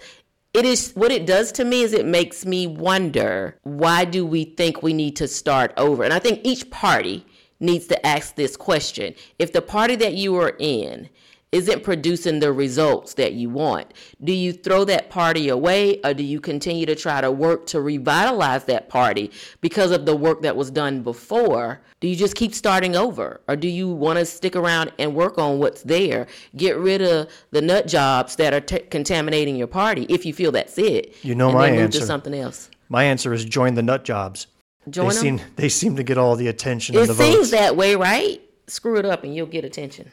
[0.54, 4.46] it is what it does to me is it makes me wonder why do we
[4.46, 6.04] think we need to start over?
[6.04, 7.26] And I think each party
[7.60, 9.14] needs to ask this question.
[9.40, 11.10] If the party that you are in
[11.52, 16.24] isn't producing the results that you want, do you throw that party away or do
[16.24, 20.58] you continue to try to work to revitalize that party because of the work that
[20.58, 21.80] was done before?
[22.02, 25.38] Do you just keep starting over or do you want to stick around and work
[25.38, 26.28] on what's there?
[26.58, 30.52] Get rid of the nut jobs that are t- contaminating your party if you feel
[30.52, 31.16] that's it.
[31.24, 32.00] You know and my then move answer.
[32.00, 32.70] to something else.
[32.90, 34.48] My answer is join the nut jobs.
[34.90, 35.22] Join they 'em?
[35.22, 37.52] seem they seem to get all the attention It the seems votes.
[37.52, 38.42] that way, right?
[38.68, 40.12] Screw it up and you'll get attention.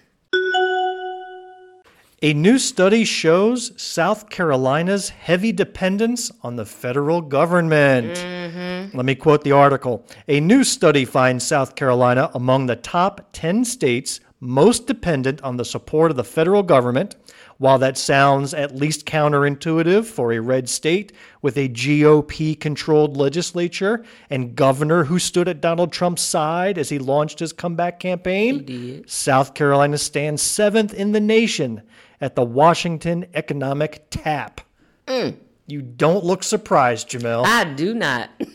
[2.25, 8.15] A new study shows South Carolina's heavy dependence on the federal government.
[8.15, 8.97] Mm-hmm.
[8.97, 10.07] Let me quote the article.
[10.29, 15.65] A new study finds South Carolina among the top 10 states most dependent on the
[15.65, 17.17] support of the federal government.
[17.63, 24.05] While that sounds at least counterintuitive for a red state with a GOP controlled legislature
[24.29, 29.05] and governor who stood at Donald Trump's side as he launched his comeback campaign.
[29.07, 31.83] South Carolina stands seventh in the nation
[32.21, 34.63] at the Washington Economic Tap.
[35.07, 35.37] Mm.
[35.69, 37.47] You don't look surprised, Jumelle.
[37.47, 38.29] I do not.
[38.39, 38.49] Do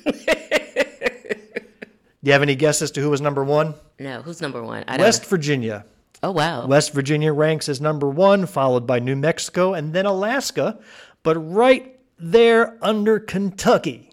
[2.24, 3.74] you have any guess as to who was number one?
[4.00, 4.84] no, who's number one?
[4.86, 5.26] I don't West.
[5.28, 5.86] Virginia.
[6.24, 6.66] Oh wow.
[6.66, 10.80] West Virginia ranks as number one, followed by New Mexico and then Alaska.
[11.24, 14.08] But right there under Kentucky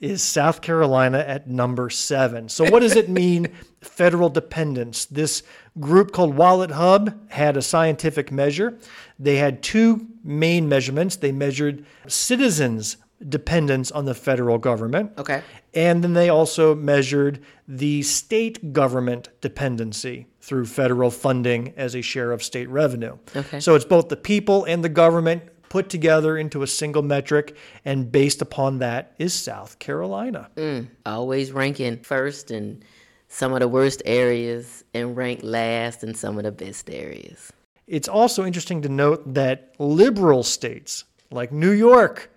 [0.00, 2.48] is South Carolina at number seven.
[2.48, 3.48] So, what does it mean,
[3.80, 5.04] federal dependence?
[5.04, 5.42] This
[5.78, 8.78] group called WalletHub had a scientific measure.
[9.18, 11.16] They had two main measurements.
[11.16, 12.96] They measured citizens'
[13.28, 15.12] dependence on the federal government.
[15.18, 15.42] Okay.
[15.74, 22.32] And then they also measured the state government dependency through federal funding as a share
[22.32, 23.16] of state revenue.
[23.36, 23.60] Okay.
[23.60, 28.10] So it's both the people and the government put together into a single metric, and
[28.10, 30.50] based upon that is South Carolina.
[30.56, 32.82] Mm, always ranking first in
[33.28, 37.52] some of the worst areas and rank last in some of the best areas.
[37.86, 42.30] It's also interesting to note that liberal states like New York,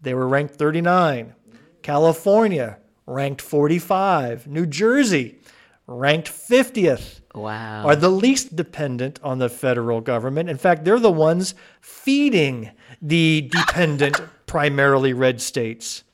[0.00, 1.34] they were ranked 39.
[1.82, 4.48] California ranked 45.
[4.48, 5.38] New Jersey
[5.86, 7.20] ranked 50th.
[7.34, 7.86] Wow.
[7.86, 10.50] Are the least dependent on the federal government.
[10.50, 16.04] In fact, they're the ones feeding the dependent, primarily red states.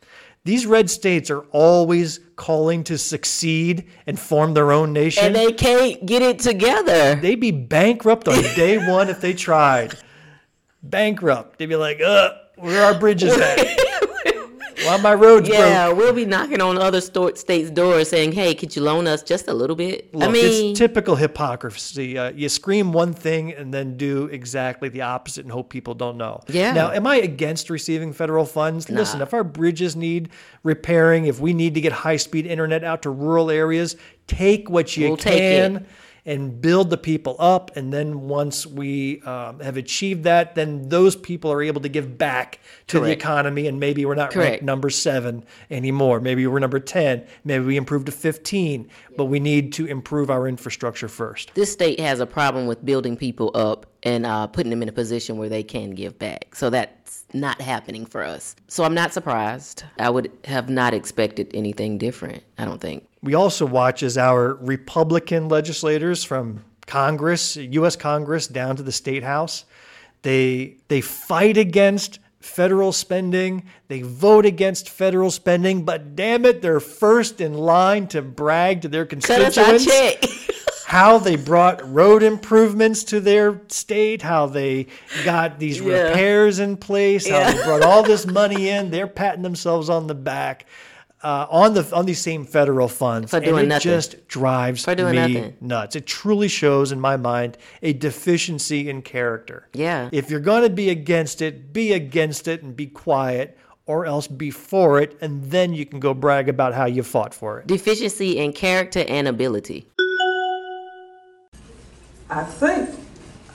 [0.44, 5.24] These red states are always calling to succeed and form their own nation.
[5.26, 7.16] and they can't get it together.
[7.16, 9.98] They'd be bankrupt on day one if they tried.
[10.82, 11.58] Bankrupt.
[11.58, 13.58] They'd be like, uh, where are our bridges at?
[14.88, 15.58] Why my roads broke?
[15.60, 19.22] Yeah, we'll be knocking on other sto- states' doors saying, "Hey, could you loan us
[19.22, 22.16] just a little bit?" I mean, it's typical hypocrisy.
[22.16, 26.16] Uh, you scream one thing and then do exactly the opposite and hope people don't
[26.16, 26.40] know.
[26.48, 26.72] Yeah.
[26.72, 28.88] Now, am I against receiving federal funds?
[28.90, 30.30] Listen, if our bridges need
[30.62, 33.96] repairing, if we need to get high speed internet out to rural areas,
[34.26, 35.76] take what you We'll take can.
[35.76, 35.82] it.
[36.26, 41.16] And build the people up, and then once we um, have achieved that, then those
[41.16, 44.50] people are able to give back to the economy, and maybe we're not Correct.
[44.50, 46.20] ranked number seven anymore.
[46.20, 47.24] Maybe we're number ten.
[47.44, 48.90] Maybe we improve to fifteen.
[49.16, 51.52] But we need to improve our infrastructure first.
[51.54, 54.92] this state has a problem with building people up and uh, putting them in a
[54.92, 56.54] position where they can give back.
[56.54, 56.92] So that's
[57.32, 58.56] not happening for us.
[58.68, 59.84] So I'm not surprised.
[59.98, 62.42] I would have not expected anything different.
[62.56, 63.06] I don't think.
[63.22, 67.96] We also watch as our Republican legislators from Congress, U.S.
[67.96, 69.64] Congress, down to the state house,
[70.22, 73.64] they they fight against federal spending.
[73.88, 78.88] They vote against federal spending, but damn it, they're first in line to brag to
[78.88, 80.48] their Cut us our constituents check.
[80.88, 84.86] how they brought road improvements to their state, how they
[85.22, 86.08] got these Yeah.
[86.08, 88.90] repairs in place, how they brought all this money in.
[88.90, 90.64] They're patting themselves on the back.
[91.22, 93.82] uh, on the on these same federal funds, For doing and it nothing.
[93.90, 95.56] just drives me nothing.
[95.60, 95.96] nuts.
[95.96, 99.66] It truly shows, in my mind, a deficiency in character.
[99.74, 100.10] Yeah.
[100.12, 104.28] If you're going to be against it, be against it and be quiet, or else
[104.28, 107.66] be for it, and then you can go brag about how you fought for it.
[107.66, 109.88] Deficiency in character and ability.
[112.30, 112.90] I think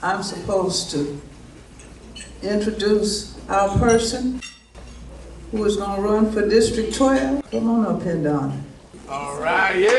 [0.02, 1.20] I'm supposed to
[2.42, 4.40] introduce our person
[5.52, 7.48] who is gonna run for District 12.
[7.52, 8.60] Come on up here, Donna.
[9.08, 9.90] All right, yeah.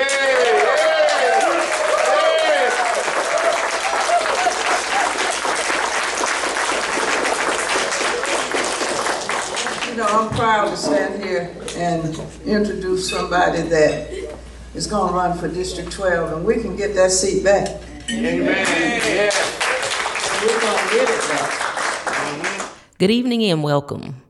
[9.89, 14.11] You know, I'm proud to stand here and introduce somebody that
[14.73, 17.81] is gonna run for District 12, and we can get that seat back.
[18.07, 18.19] Good
[23.09, 24.21] evening and welcome.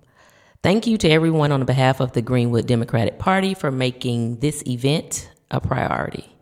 [0.63, 5.29] Thank you to everyone on behalf of the Greenwood Democratic Party for making this event
[5.51, 6.33] a priority.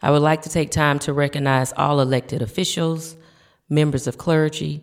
[0.00, 3.16] I would like to take time to recognize all elected officials,
[3.68, 4.82] members of clergy,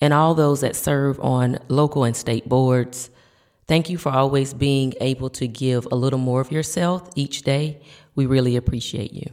[0.00, 3.10] and all those that serve on local and state boards.
[3.66, 7.82] Thank you for always being able to give a little more of yourself each day.
[8.14, 9.30] We really appreciate you.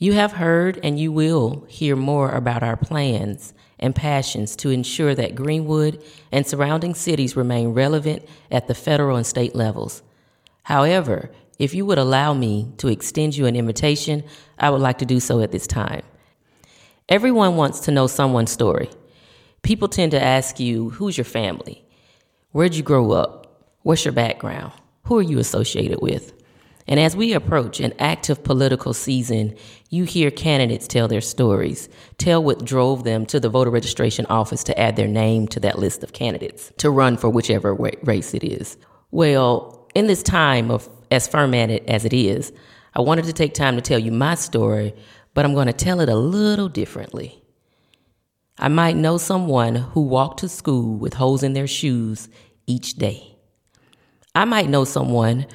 [0.00, 5.12] You have heard and you will hear more about our plans and passions to ensure
[5.16, 10.02] that Greenwood and surrounding cities remain relevant at the federal and state levels.
[10.62, 14.22] However, if you would allow me to extend you an invitation,
[14.56, 16.02] I would like to do so at this time.
[17.08, 18.90] Everyone wants to know someone's story.
[19.62, 21.84] People tend to ask you, Who's your family?
[22.52, 23.64] Where'd you grow up?
[23.82, 24.72] What's your background?
[25.04, 26.37] Who are you associated with?
[26.88, 29.54] And as we approach an active political season,
[29.90, 34.64] you hear candidates tell their stories, tell what drove them to the voter registration office
[34.64, 38.42] to add their name to that list of candidates to run for whichever race it
[38.42, 38.78] is.
[39.10, 42.52] Well, in this time of as fermented as it is,
[42.94, 44.94] I wanted to take time to tell you my story,
[45.34, 47.42] but I'm going to tell it a little differently.
[48.58, 52.30] I might know someone who walked to school with holes in their shoes
[52.66, 53.36] each day.
[54.34, 55.46] I might know someone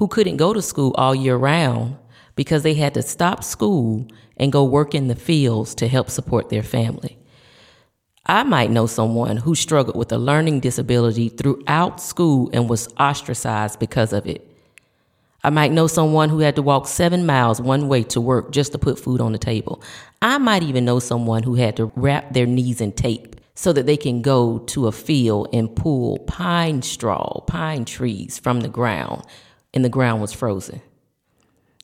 [0.00, 1.94] who couldn't go to school all year round
[2.34, 4.06] because they had to stop school
[4.38, 7.18] and go work in the fields to help support their family.
[8.24, 13.78] I might know someone who struggled with a learning disability throughout school and was ostracized
[13.78, 14.50] because of it.
[15.44, 18.72] I might know someone who had to walk seven miles one way to work just
[18.72, 19.82] to put food on the table.
[20.22, 23.84] I might even know someone who had to wrap their knees in tape so that
[23.84, 29.26] they can go to a field and pull pine straw, pine trees from the ground,
[29.72, 30.80] and the ground was frozen.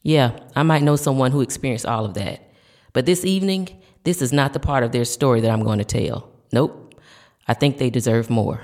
[0.03, 2.53] Yeah, I might know someone who experienced all of that.
[2.93, 5.85] But this evening, this is not the part of their story that I'm going to
[5.85, 6.31] tell.
[6.53, 6.95] Nope.
[7.49, 8.61] I think they deserve more.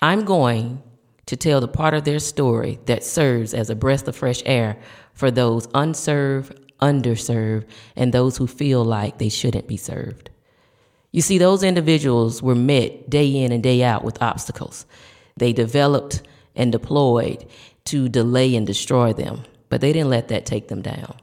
[0.00, 0.82] I'm going
[1.26, 4.78] to tell the part of their story that serves as a breath of fresh air
[5.14, 7.66] for those unserved, underserved,
[7.96, 10.30] and those who feel like they shouldn't be served.
[11.12, 14.86] You see, those individuals were met day in and day out with obstacles.
[15.36, 16.22] They developed
[16.54, 17.46] and deployed
[17.84, 21.16] to delay and destroy them, but they didn't let that take them down.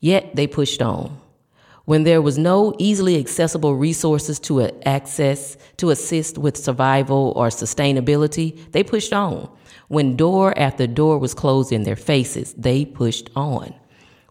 [0.00, 1.18] Yet they pushed on.
[1.84, 8.70] When there was no easily accessible resources to access to assist with survival or sustainability,
[8.72, 9.48] they pushed on.
[9.88, 13.72] When door after door was closed in their faces, they pushed on.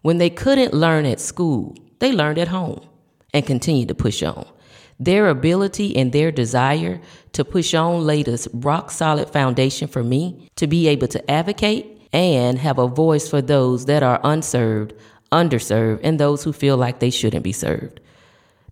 [0.01, 2.85] When they couldn't learn at school, they learned at home
[3.33, 4.45] and continued to push on.
[4.99, 7.01] Their ability and their desire
[7.33, 12.07] to push on laid a rock solid foundation for me to be able to advocate
[12.13, 14.93] and have a voice for those that are unserved,
[15.31, 17.99] underserved, and those who feel like they shouldn't be served.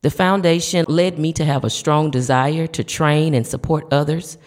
[0.01, 4.37] The foundation led me to have a strong desire to train and support others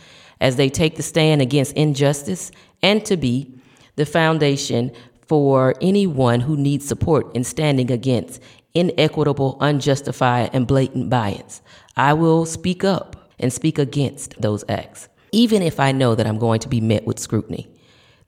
[0.40, 3.54] as they take the stand against injustice and to be
[3.96, 4.92] the foundation
[5.26, 8.40] for anyone who needs support in standing against
[8.76, 11.62] inequitable, unjustified, and blatant bias.
[11.96, 16.38] I will speak up and speak against those acts, even if I know that I'm
[16.38, 17.68] going to be met with scrutiny.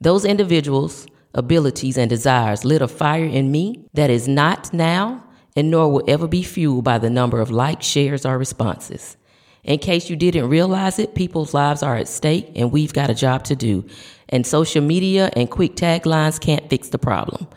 [0.01, 5.23] Those individuals' abilities and desires lit a fire in me that is not now
[5.55, 9.17] and nor will ever be fueled by the number of likes, shares, or responses.
[9.63, 13.15] In case you didn't realize it, people's lives are at stake and we've got a
[13.15, 13.85] job to do.
[14.29, 17.47] And social media and quick taglines can't fix the problem.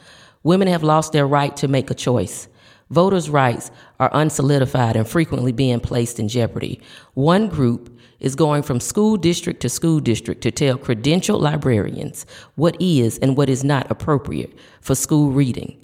[0.43, 2.49] Women have lost their right to make a choice.
[2.93, 6.79] Voters' rights are unsolidified and frequently being placed in jeopardy.
[7.15, 12.77] One group is going from school district to school district to tell credentialed librarians what
[12.79, 14.53] is and what is not appropriate
[14.83, 15.83] for school reading.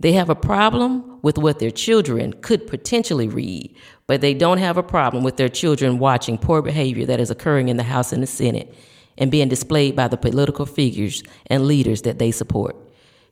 [0.00, 3.72] They have a problem with what their children could potentially read,
[4.08, 7.68] but they don't have a problem with their children watching poor behavior that is occurring
[7.68, 8.74] in the House and the Senate.
[9.18, 12.74] and being displayed by the political figures and leaders that they support.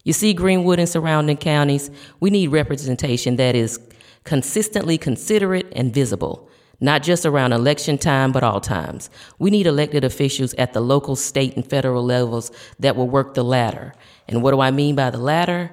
[0.05, 1.91] You see, Greenwood and surrounding counties,
[2.21, 3.79] we need representation that is
[4.25, 6.49] consistently considerate and visible,
[6.81, 9.11] not just around election time, but all times.
[9.39, 13.45] We need elected officials at the local, state, and federal levels that will work the
[13.45, 13.95] ladder.
[14.29, 15.73] And what do I mean by the ladder?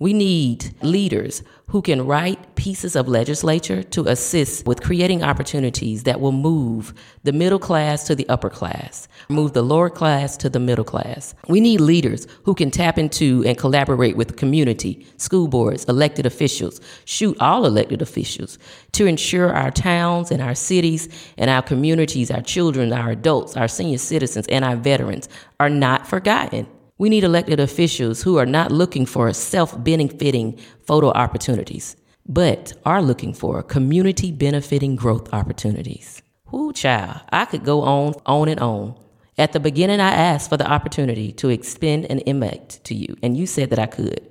[0.00, 6.20] We need leaders who can write pieces of legislature to assist with creating opportunities that
[6.20, 6.94] will move
[7.24, 11.34] the middle class to the upper class, move the lower class to the middle class.
[11.48, 16.80] We need leaders who can tap into and collaborate with community, school boards, elected officials,
[17.04, 18.56] shoot all elected officials
[18.92, 23.66] to ensure our towns and our cities and our communities, our children, our adults, our
[23.66, 25.28] senior citizens, and our veterans
[25.58, 26.68] are not forgotten.
[26.98, 31.94] We need elected officials who are not looking for self benefiting photo opportunities,
[32.26, 36.20] but are looking for community benefiting growth opportunities.
[36.50, 38.96] Whoo, child, I could go on, on and on.
[39.38, 43.36] At the beginning, I asked for the opportunity to expend an impact to you, and
[43.36, 44.28] you said that I could.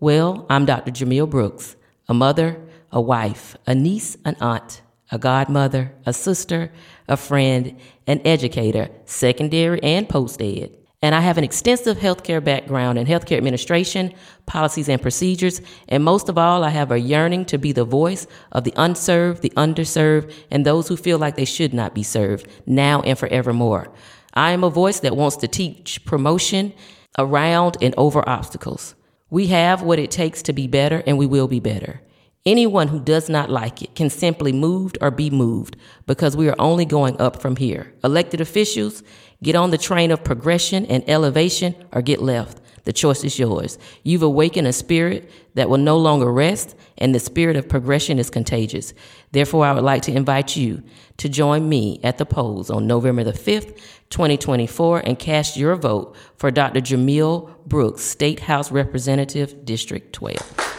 [0.00, 0.90] Well, I'm Dr.
[0.90, 1.76] Jumelle Brooks,
[2.08, 2.60] a mother,
[2.90, 4.82] a wife, a niece, an aunt,
[5.12, 6.72] a godmother, a sister,
[7.06, 7.78] a friend,
[8.08, 10.76] an educator, secondary and post ed.
[11.06, 14.12] And I have an extensive healthcare background in healthcare administration,
[14.44, 18.26] policies and procedures, and most of all, I have a yearning to be the voice
[18.50, 22.48] of the unserved, the underserved, and those who feel like they should not be served,
[22.66, 23.86] now and forevermore.
[24.34, 26.72] I am a voice that wants to teach promotion
[27.16, 28.96] around and over obstacles.
[29.30, 32.00] We have what it takes to be better, and we will be better.
[32.44, 35.76] Anyone who does not like it can simply move or be moved
[36.06, 37.92] because we are only going up from here.
[38.04, 39.02] Elected officials,
[39.42, 42.60] get on the train of progression and elevation or get left.
[42.84, 43.78] The choice is yours.
[44.04, 48.30] You've awakened a spirit that will no longer rest, and the spirit of progression is
[48.30, 48.94] contagious.
[49.32, 50.84] Therefore, I would like to invite you
[51.16, 53.76] to join me at the polls on November the 5th,
[54.10, 56.80] 2024, and cast your vote for Dr.
[56.80, 60.75] Jumelle Brooks, State House Representative, District 12.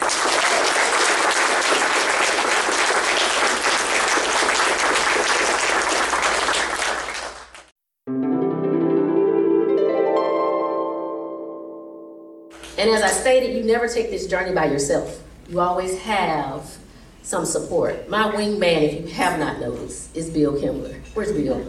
[12.77, 15.23] And as I stated, you never take this journey by yourself.
[15.49, 16.77] You always have
[17.23, 18.07] some support.
[18.07, 20.95] My wingman, if you have not noticed, is Bill Kimler.
[21.13, 21.61] Where's Bill?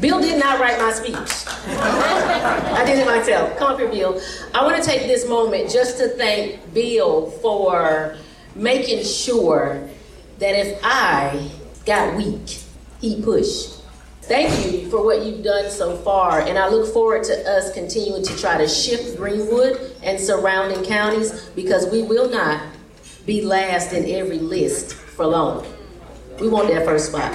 [0.00, 1.46] Bill did not write my speech.
[1.68, 3.56] I did it myself.
[3.56, 4.20] Come up here, Bill.
[4.54, 8.16] I want to take this moment just to thank Bill for
[8.54, 9.88] making sure
[10.38, 11.50] that if I
[11.86, 12.58] got weak,
[13.00, 13.75] he pushed.
[14.26, 18.24] Thank you for what you've done so far, and I look forward to us continuing
[18.24, 22.60] to try to shift Greenwood and surrounding counties because we will not
[23.24, 25.64] be last in every list for long.
[26.40, 27.34] We want that first spot.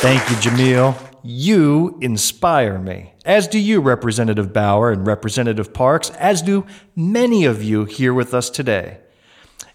[0.00, 0.96] Thank you, Jumelle.
[1.22, 6.66] You inspire me, as do you, Representative Bauer and Representative Parks, as do
[6.96, 8.98] many of you here with us today.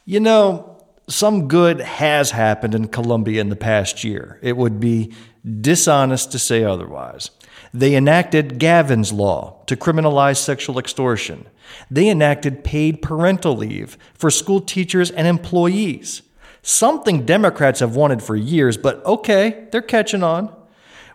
[0.10, 0.78] You know,
[1.10, 4.40] some good has happened in Columbia in the past year.
[4.42, 5.14] It would be
[5.60, 7.30] dishonest to say otherwise.
[7.74, 11.46] They enacted Gavin's Law to criminalize sexual extortion.
[11.92, 16.22] They enacted paid parental leave for school teachers and employees.
[16.62, 20.56] Something Democrats have wanted for years, but okay, they're catching on.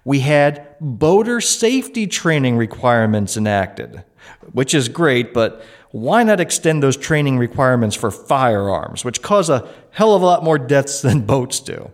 [0.04, 4.04] We had boater safety training requirements enacted,
[4.52, 9.68] which is great, but why not extend those training requirements for firearms, which cause a
[9.90, 11.90] hell of a lot more deaths than boats do?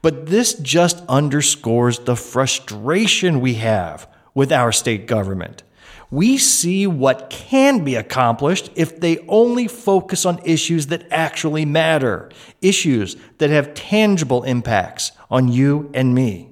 [0.00, 5.62] But this just underscores the frustration we have with our state government.
[6.10, 12.30] We see what can be accomplished if they only focus on issues that actually matter,
[12.60, 16.50] issues that have tangible impacts on you and me.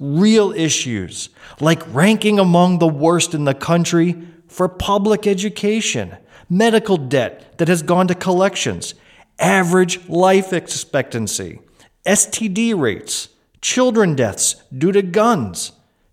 [0.00, 1.28] Real issues
[1.60, 4.16] like ranking among the worst in the country
[4.48, 6.16] for public education,
[6.48, 8.94] medical debt that has gone to collections,
[9.38, 11.60] average life expectancy,
[12.06, 13.28] STD rates,
[13.60, 15.72] children deaths due to guns,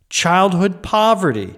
[0.09, 1.55] childhood poverty,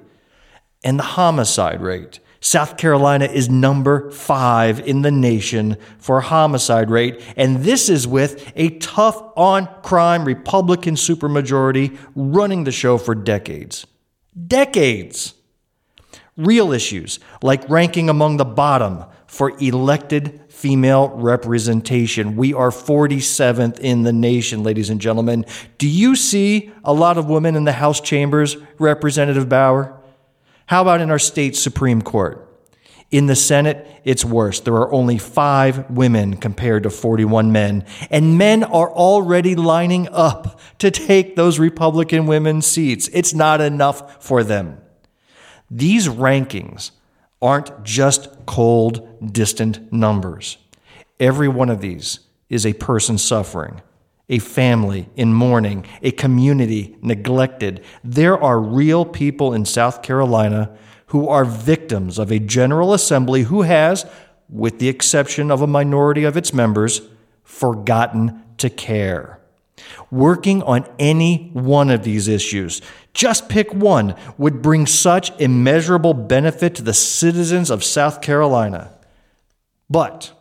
[0.84, 2.20] and the homicide rate.
[2.40, 8.52] South Carolina is number five in the nation for homicide rate, and this is with
[8.58, 13.88] a tough on crime Republican supermajority running the show for decades.
[14.48, 15.36] Decades!
[16.36, 22.36] Real issues like ranking among the bottom for elected female representation.
[22.36, 25.46] We are 47th in the nation, ladies and gentlemen.
[25.78, 30.00] Do you see a lot of women in the House chambers, Representative Bauer?
[30.68, 32.50] How about in our state Supreme Court?
[33.12, 34.60] In the Senate, it's worse.
[34.60, 40.60] There are only five women compared to 41 men, and men are already lining up
[40.80, 43.08] to take those Republican women's seats.
[43.14, 44.80] It's not enough for them.
[45.76, 46.92] These rankings
[47.42, 50.60] aren't just cold, distant numbers.
[51.20, 53.82] Every one of these is a person suffering,
[54.30, 57.84] a family in mourning, a community neglected.
[58.04, 63.64] There are real people in South Carolina who are victims of a General Assembly who
[63.64, 64.06] has,
[64.50, 67.02] with the exception of a minority of its members,
[67.44, 69.40] forgotten to care.
[70.12, 72.82] Working on any one of these issues,
[73.14, 78.94] just pick one, would bring such immeasurable benefit to the citizens of South Carolina.
[79.90, 80.32] But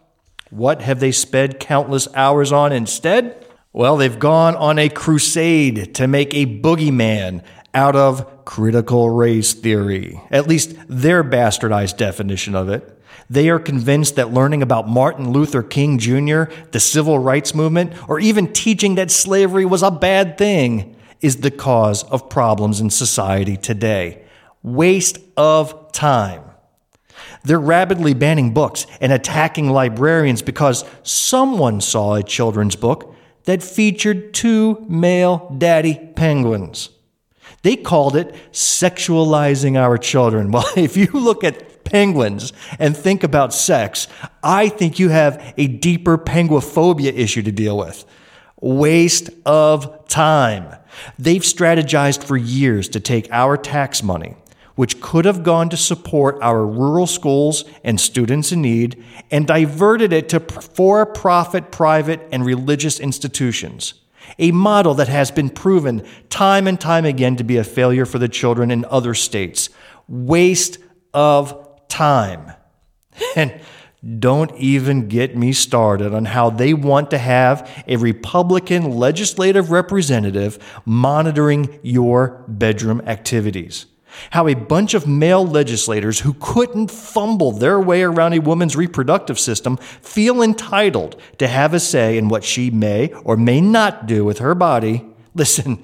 [0.50, 3.46] what have they spent countless hours on instead?
[3.72, 7.42] Well, they've gone on a crusade to make a boogeyman
[7.74, 13.01] out of critical race theory, at least their bastardized definition of it.
[13.28, 18.20] They are convinced that learning about Martin Luther King Jr., the civil rights movement, or
[18.20, 23.56] even teaching that slavery was a bad thing is the cause of problems in society
[23.56, 24.22] today.
[24.62, 26.42] Waste of time.
[27.44, 34.34] They're rapidly banning books and attacking librarians because someone saw a children's book that featured
[34.34, 36.90] two male daddy penguins.
[37.62, 40.50] They called it sexualizing our children.
[40.52, 44.08] Well, if you look at penguins and think about sex,
[44.42, 48.04] I think you have a deeper penguophobia issue to deal with.
[48.60, 50.76] Waste of time.
[51.18, 54.36] They've strategized for years to take our tax money,
[54.74, 60.12] which could have gone to support our rural schools and students in need, and diverted
[60.12, 63.94] it to for profit private and religious institutions.
[64.38, 68.18] A model that has been proven time and time again to be a failure for
[68.18, 69.68] the children in other states.
[70.08, 70.78] Waste
[71.12, 72.52] of time.
[73.36, 73.60] And
[74.18, 80.58] don't even get me started on how they want to have a Republican legislative representative
[80.84, 83.86] monitoring your bedroom activities.
[84.30, 89.38] How a bunch of male legislators who couldn't fumble their way around a woman's reproductive
[89.38, 94.24] system feel entitled to have a say in what she may or may not do
[94.24, 95.06] with her body.
[95.34, 95.82] Listen,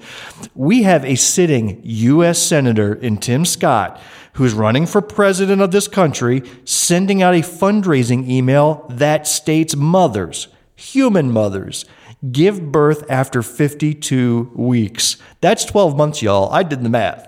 [0.53, 2.39] we have a sitting U.S.
[2.39, 3.99] Senator in Tim Scott
[4.33, 10.47] who's running for president of this country, sending out a fundraising email that states mothers,
[10.75, 11.85] human mothers,
[12.31, 15.17] give birth after 52 weeks.
[15.41, 16.51] That's 12 months, y'all.
[16.51, 17.27] I did the math.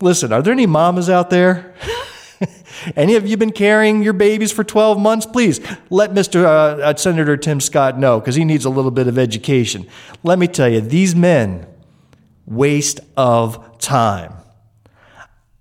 [0.00, 1.74] Listen, are there any mamas out there?
[2.96, 5.26] any of you been carrying your babies for 12 months?
[5.26, 6.44] Please let Mr.
[6.44, 9.86] Uh, uh, Senator Tim Scott know because he needs a little bit of education.
[10.22, 11.66] Let me tell you, these men
[12.46, 14.32] waste of time.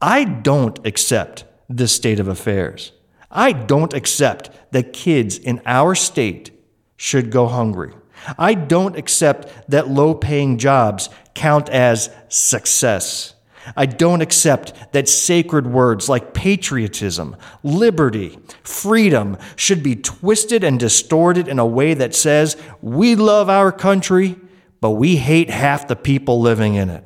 [0.02, 2.92] I don't accept this state of affairs.
[3.32, 6.52] I don't accept that kids in our state
[6.96, 7.94] should go hungry.
[8.38, 13.34] I don't accept that low paying jobs count as success.
[13.76, 21.48] I don't accept that sacred words like patriotism, liberty, freedom should be twisted and distorted
[21.48, 24.38] in a way that says we love our country,
[24.80, 27.04] but we hate half the people living in it.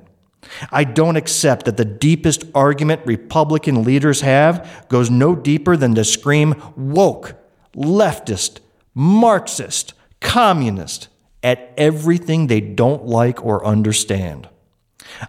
[0.71, 6.03] I don't accept that the deepest argument Republican leaders have goes no deeper than to
[6.03, 7.35] scream woke,
[7.75, 8.59] leftist,
[8.93, 11.07] Marxist, communist
[11.43, 14.47] at everything they don't like or understand.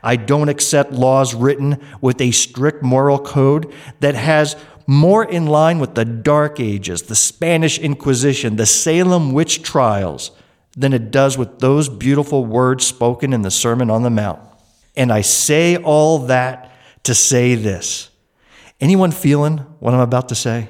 [0.02, 4.56] I don't accept laws written with a strict moral code that has
[4.86, 10.32] more in line with the Dark Ages, the Spanish Inquisition, the Salem witch trials,
[10.76, 14.40] than it does with those beautiful words spoken in the Sermon on the Mount.
[14.97, 16.72] And I say all that
[17.05, 18.11] to say this.
[18.80, 20.68] Anyone feeling what I'm about to say?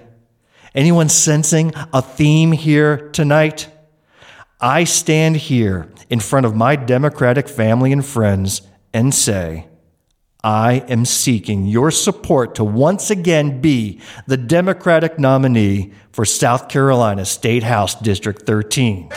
[0.75, 3.69] Anyone sensing a theme here tonight?
[4.61, 8.63] I stand here in front of my Democratic family and friends
[8.95, 9.67] and say,
[10.45, 17.25] I am seeking your support to once again be the Democratic nominee for South Carolina
[17.25, 19.11] State House District 13.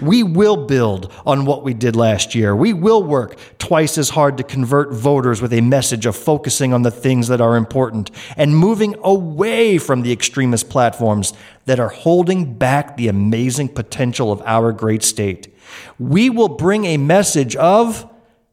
[0.00, 2.54] We will build on what we did last year.
[2.54, 6.82] We will work twice as hard to convert voters with a message of focusing on
[6.82, 11.32] the things that are important and moving away from the extremist platforms
[11.66, 15.54] that are holding back the amazing potential of our great state.
[15.98, 18.08] We will bring a message of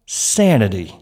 [0.05, 0.95] sanity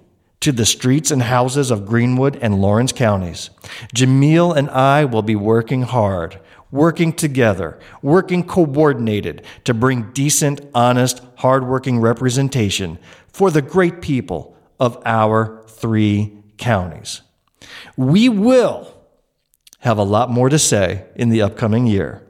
[0.43, 3.49] to the streets and houses of Greenwood and Lawrence counties.
[3.95, 6.37] Jumelle and I will be working hard,
[6.73, 12.97] working together, working coordinated to bring decent, honest, hardworking representation
[13.27, 17.21] for the great people of our three counties.
[17.95, 18.91] We will
[19.81, 22.22] have a lot more to say in the upcoming year.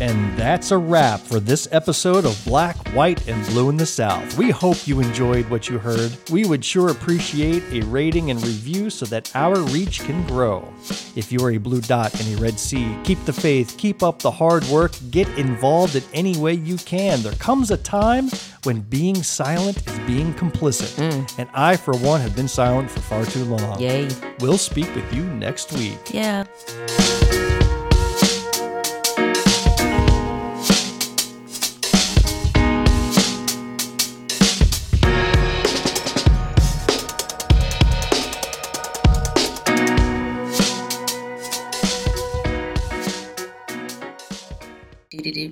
[0.00, 4.38] And that's a wrap for this episode of Black, White, and Blue in the South.
[4.38, 6.16] We hope you enjoyed what you heard.
[6.30, 10.72] We would sure appreciate a rating and review so that our reach can grow.
[11.16, 14.20] If you are a blue dot in a red sea, keep the faith, keep up
[14.20, 17.20] the hard work, get involved in any way you can.
[17.22, 18.28] There comes a time
[18.62, 20.94] when being silent is being complicit.
[20.96, 21.38] Mm.
[21.38, 23.80] And I, for one, have been silent for far too long.
[23.80, 24.08] Yay.
[24.40, 25.98] We'll speak with you next week.
[26.12, 26.44] Yeah.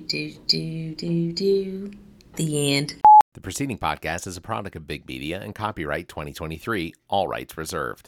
[0.07, 1.91] Do do do do.
[2.35, 2.95] The end.
[3.33, 8.05] The preceding podcast is a product of Big Media and copyright 2023, all rights reserved.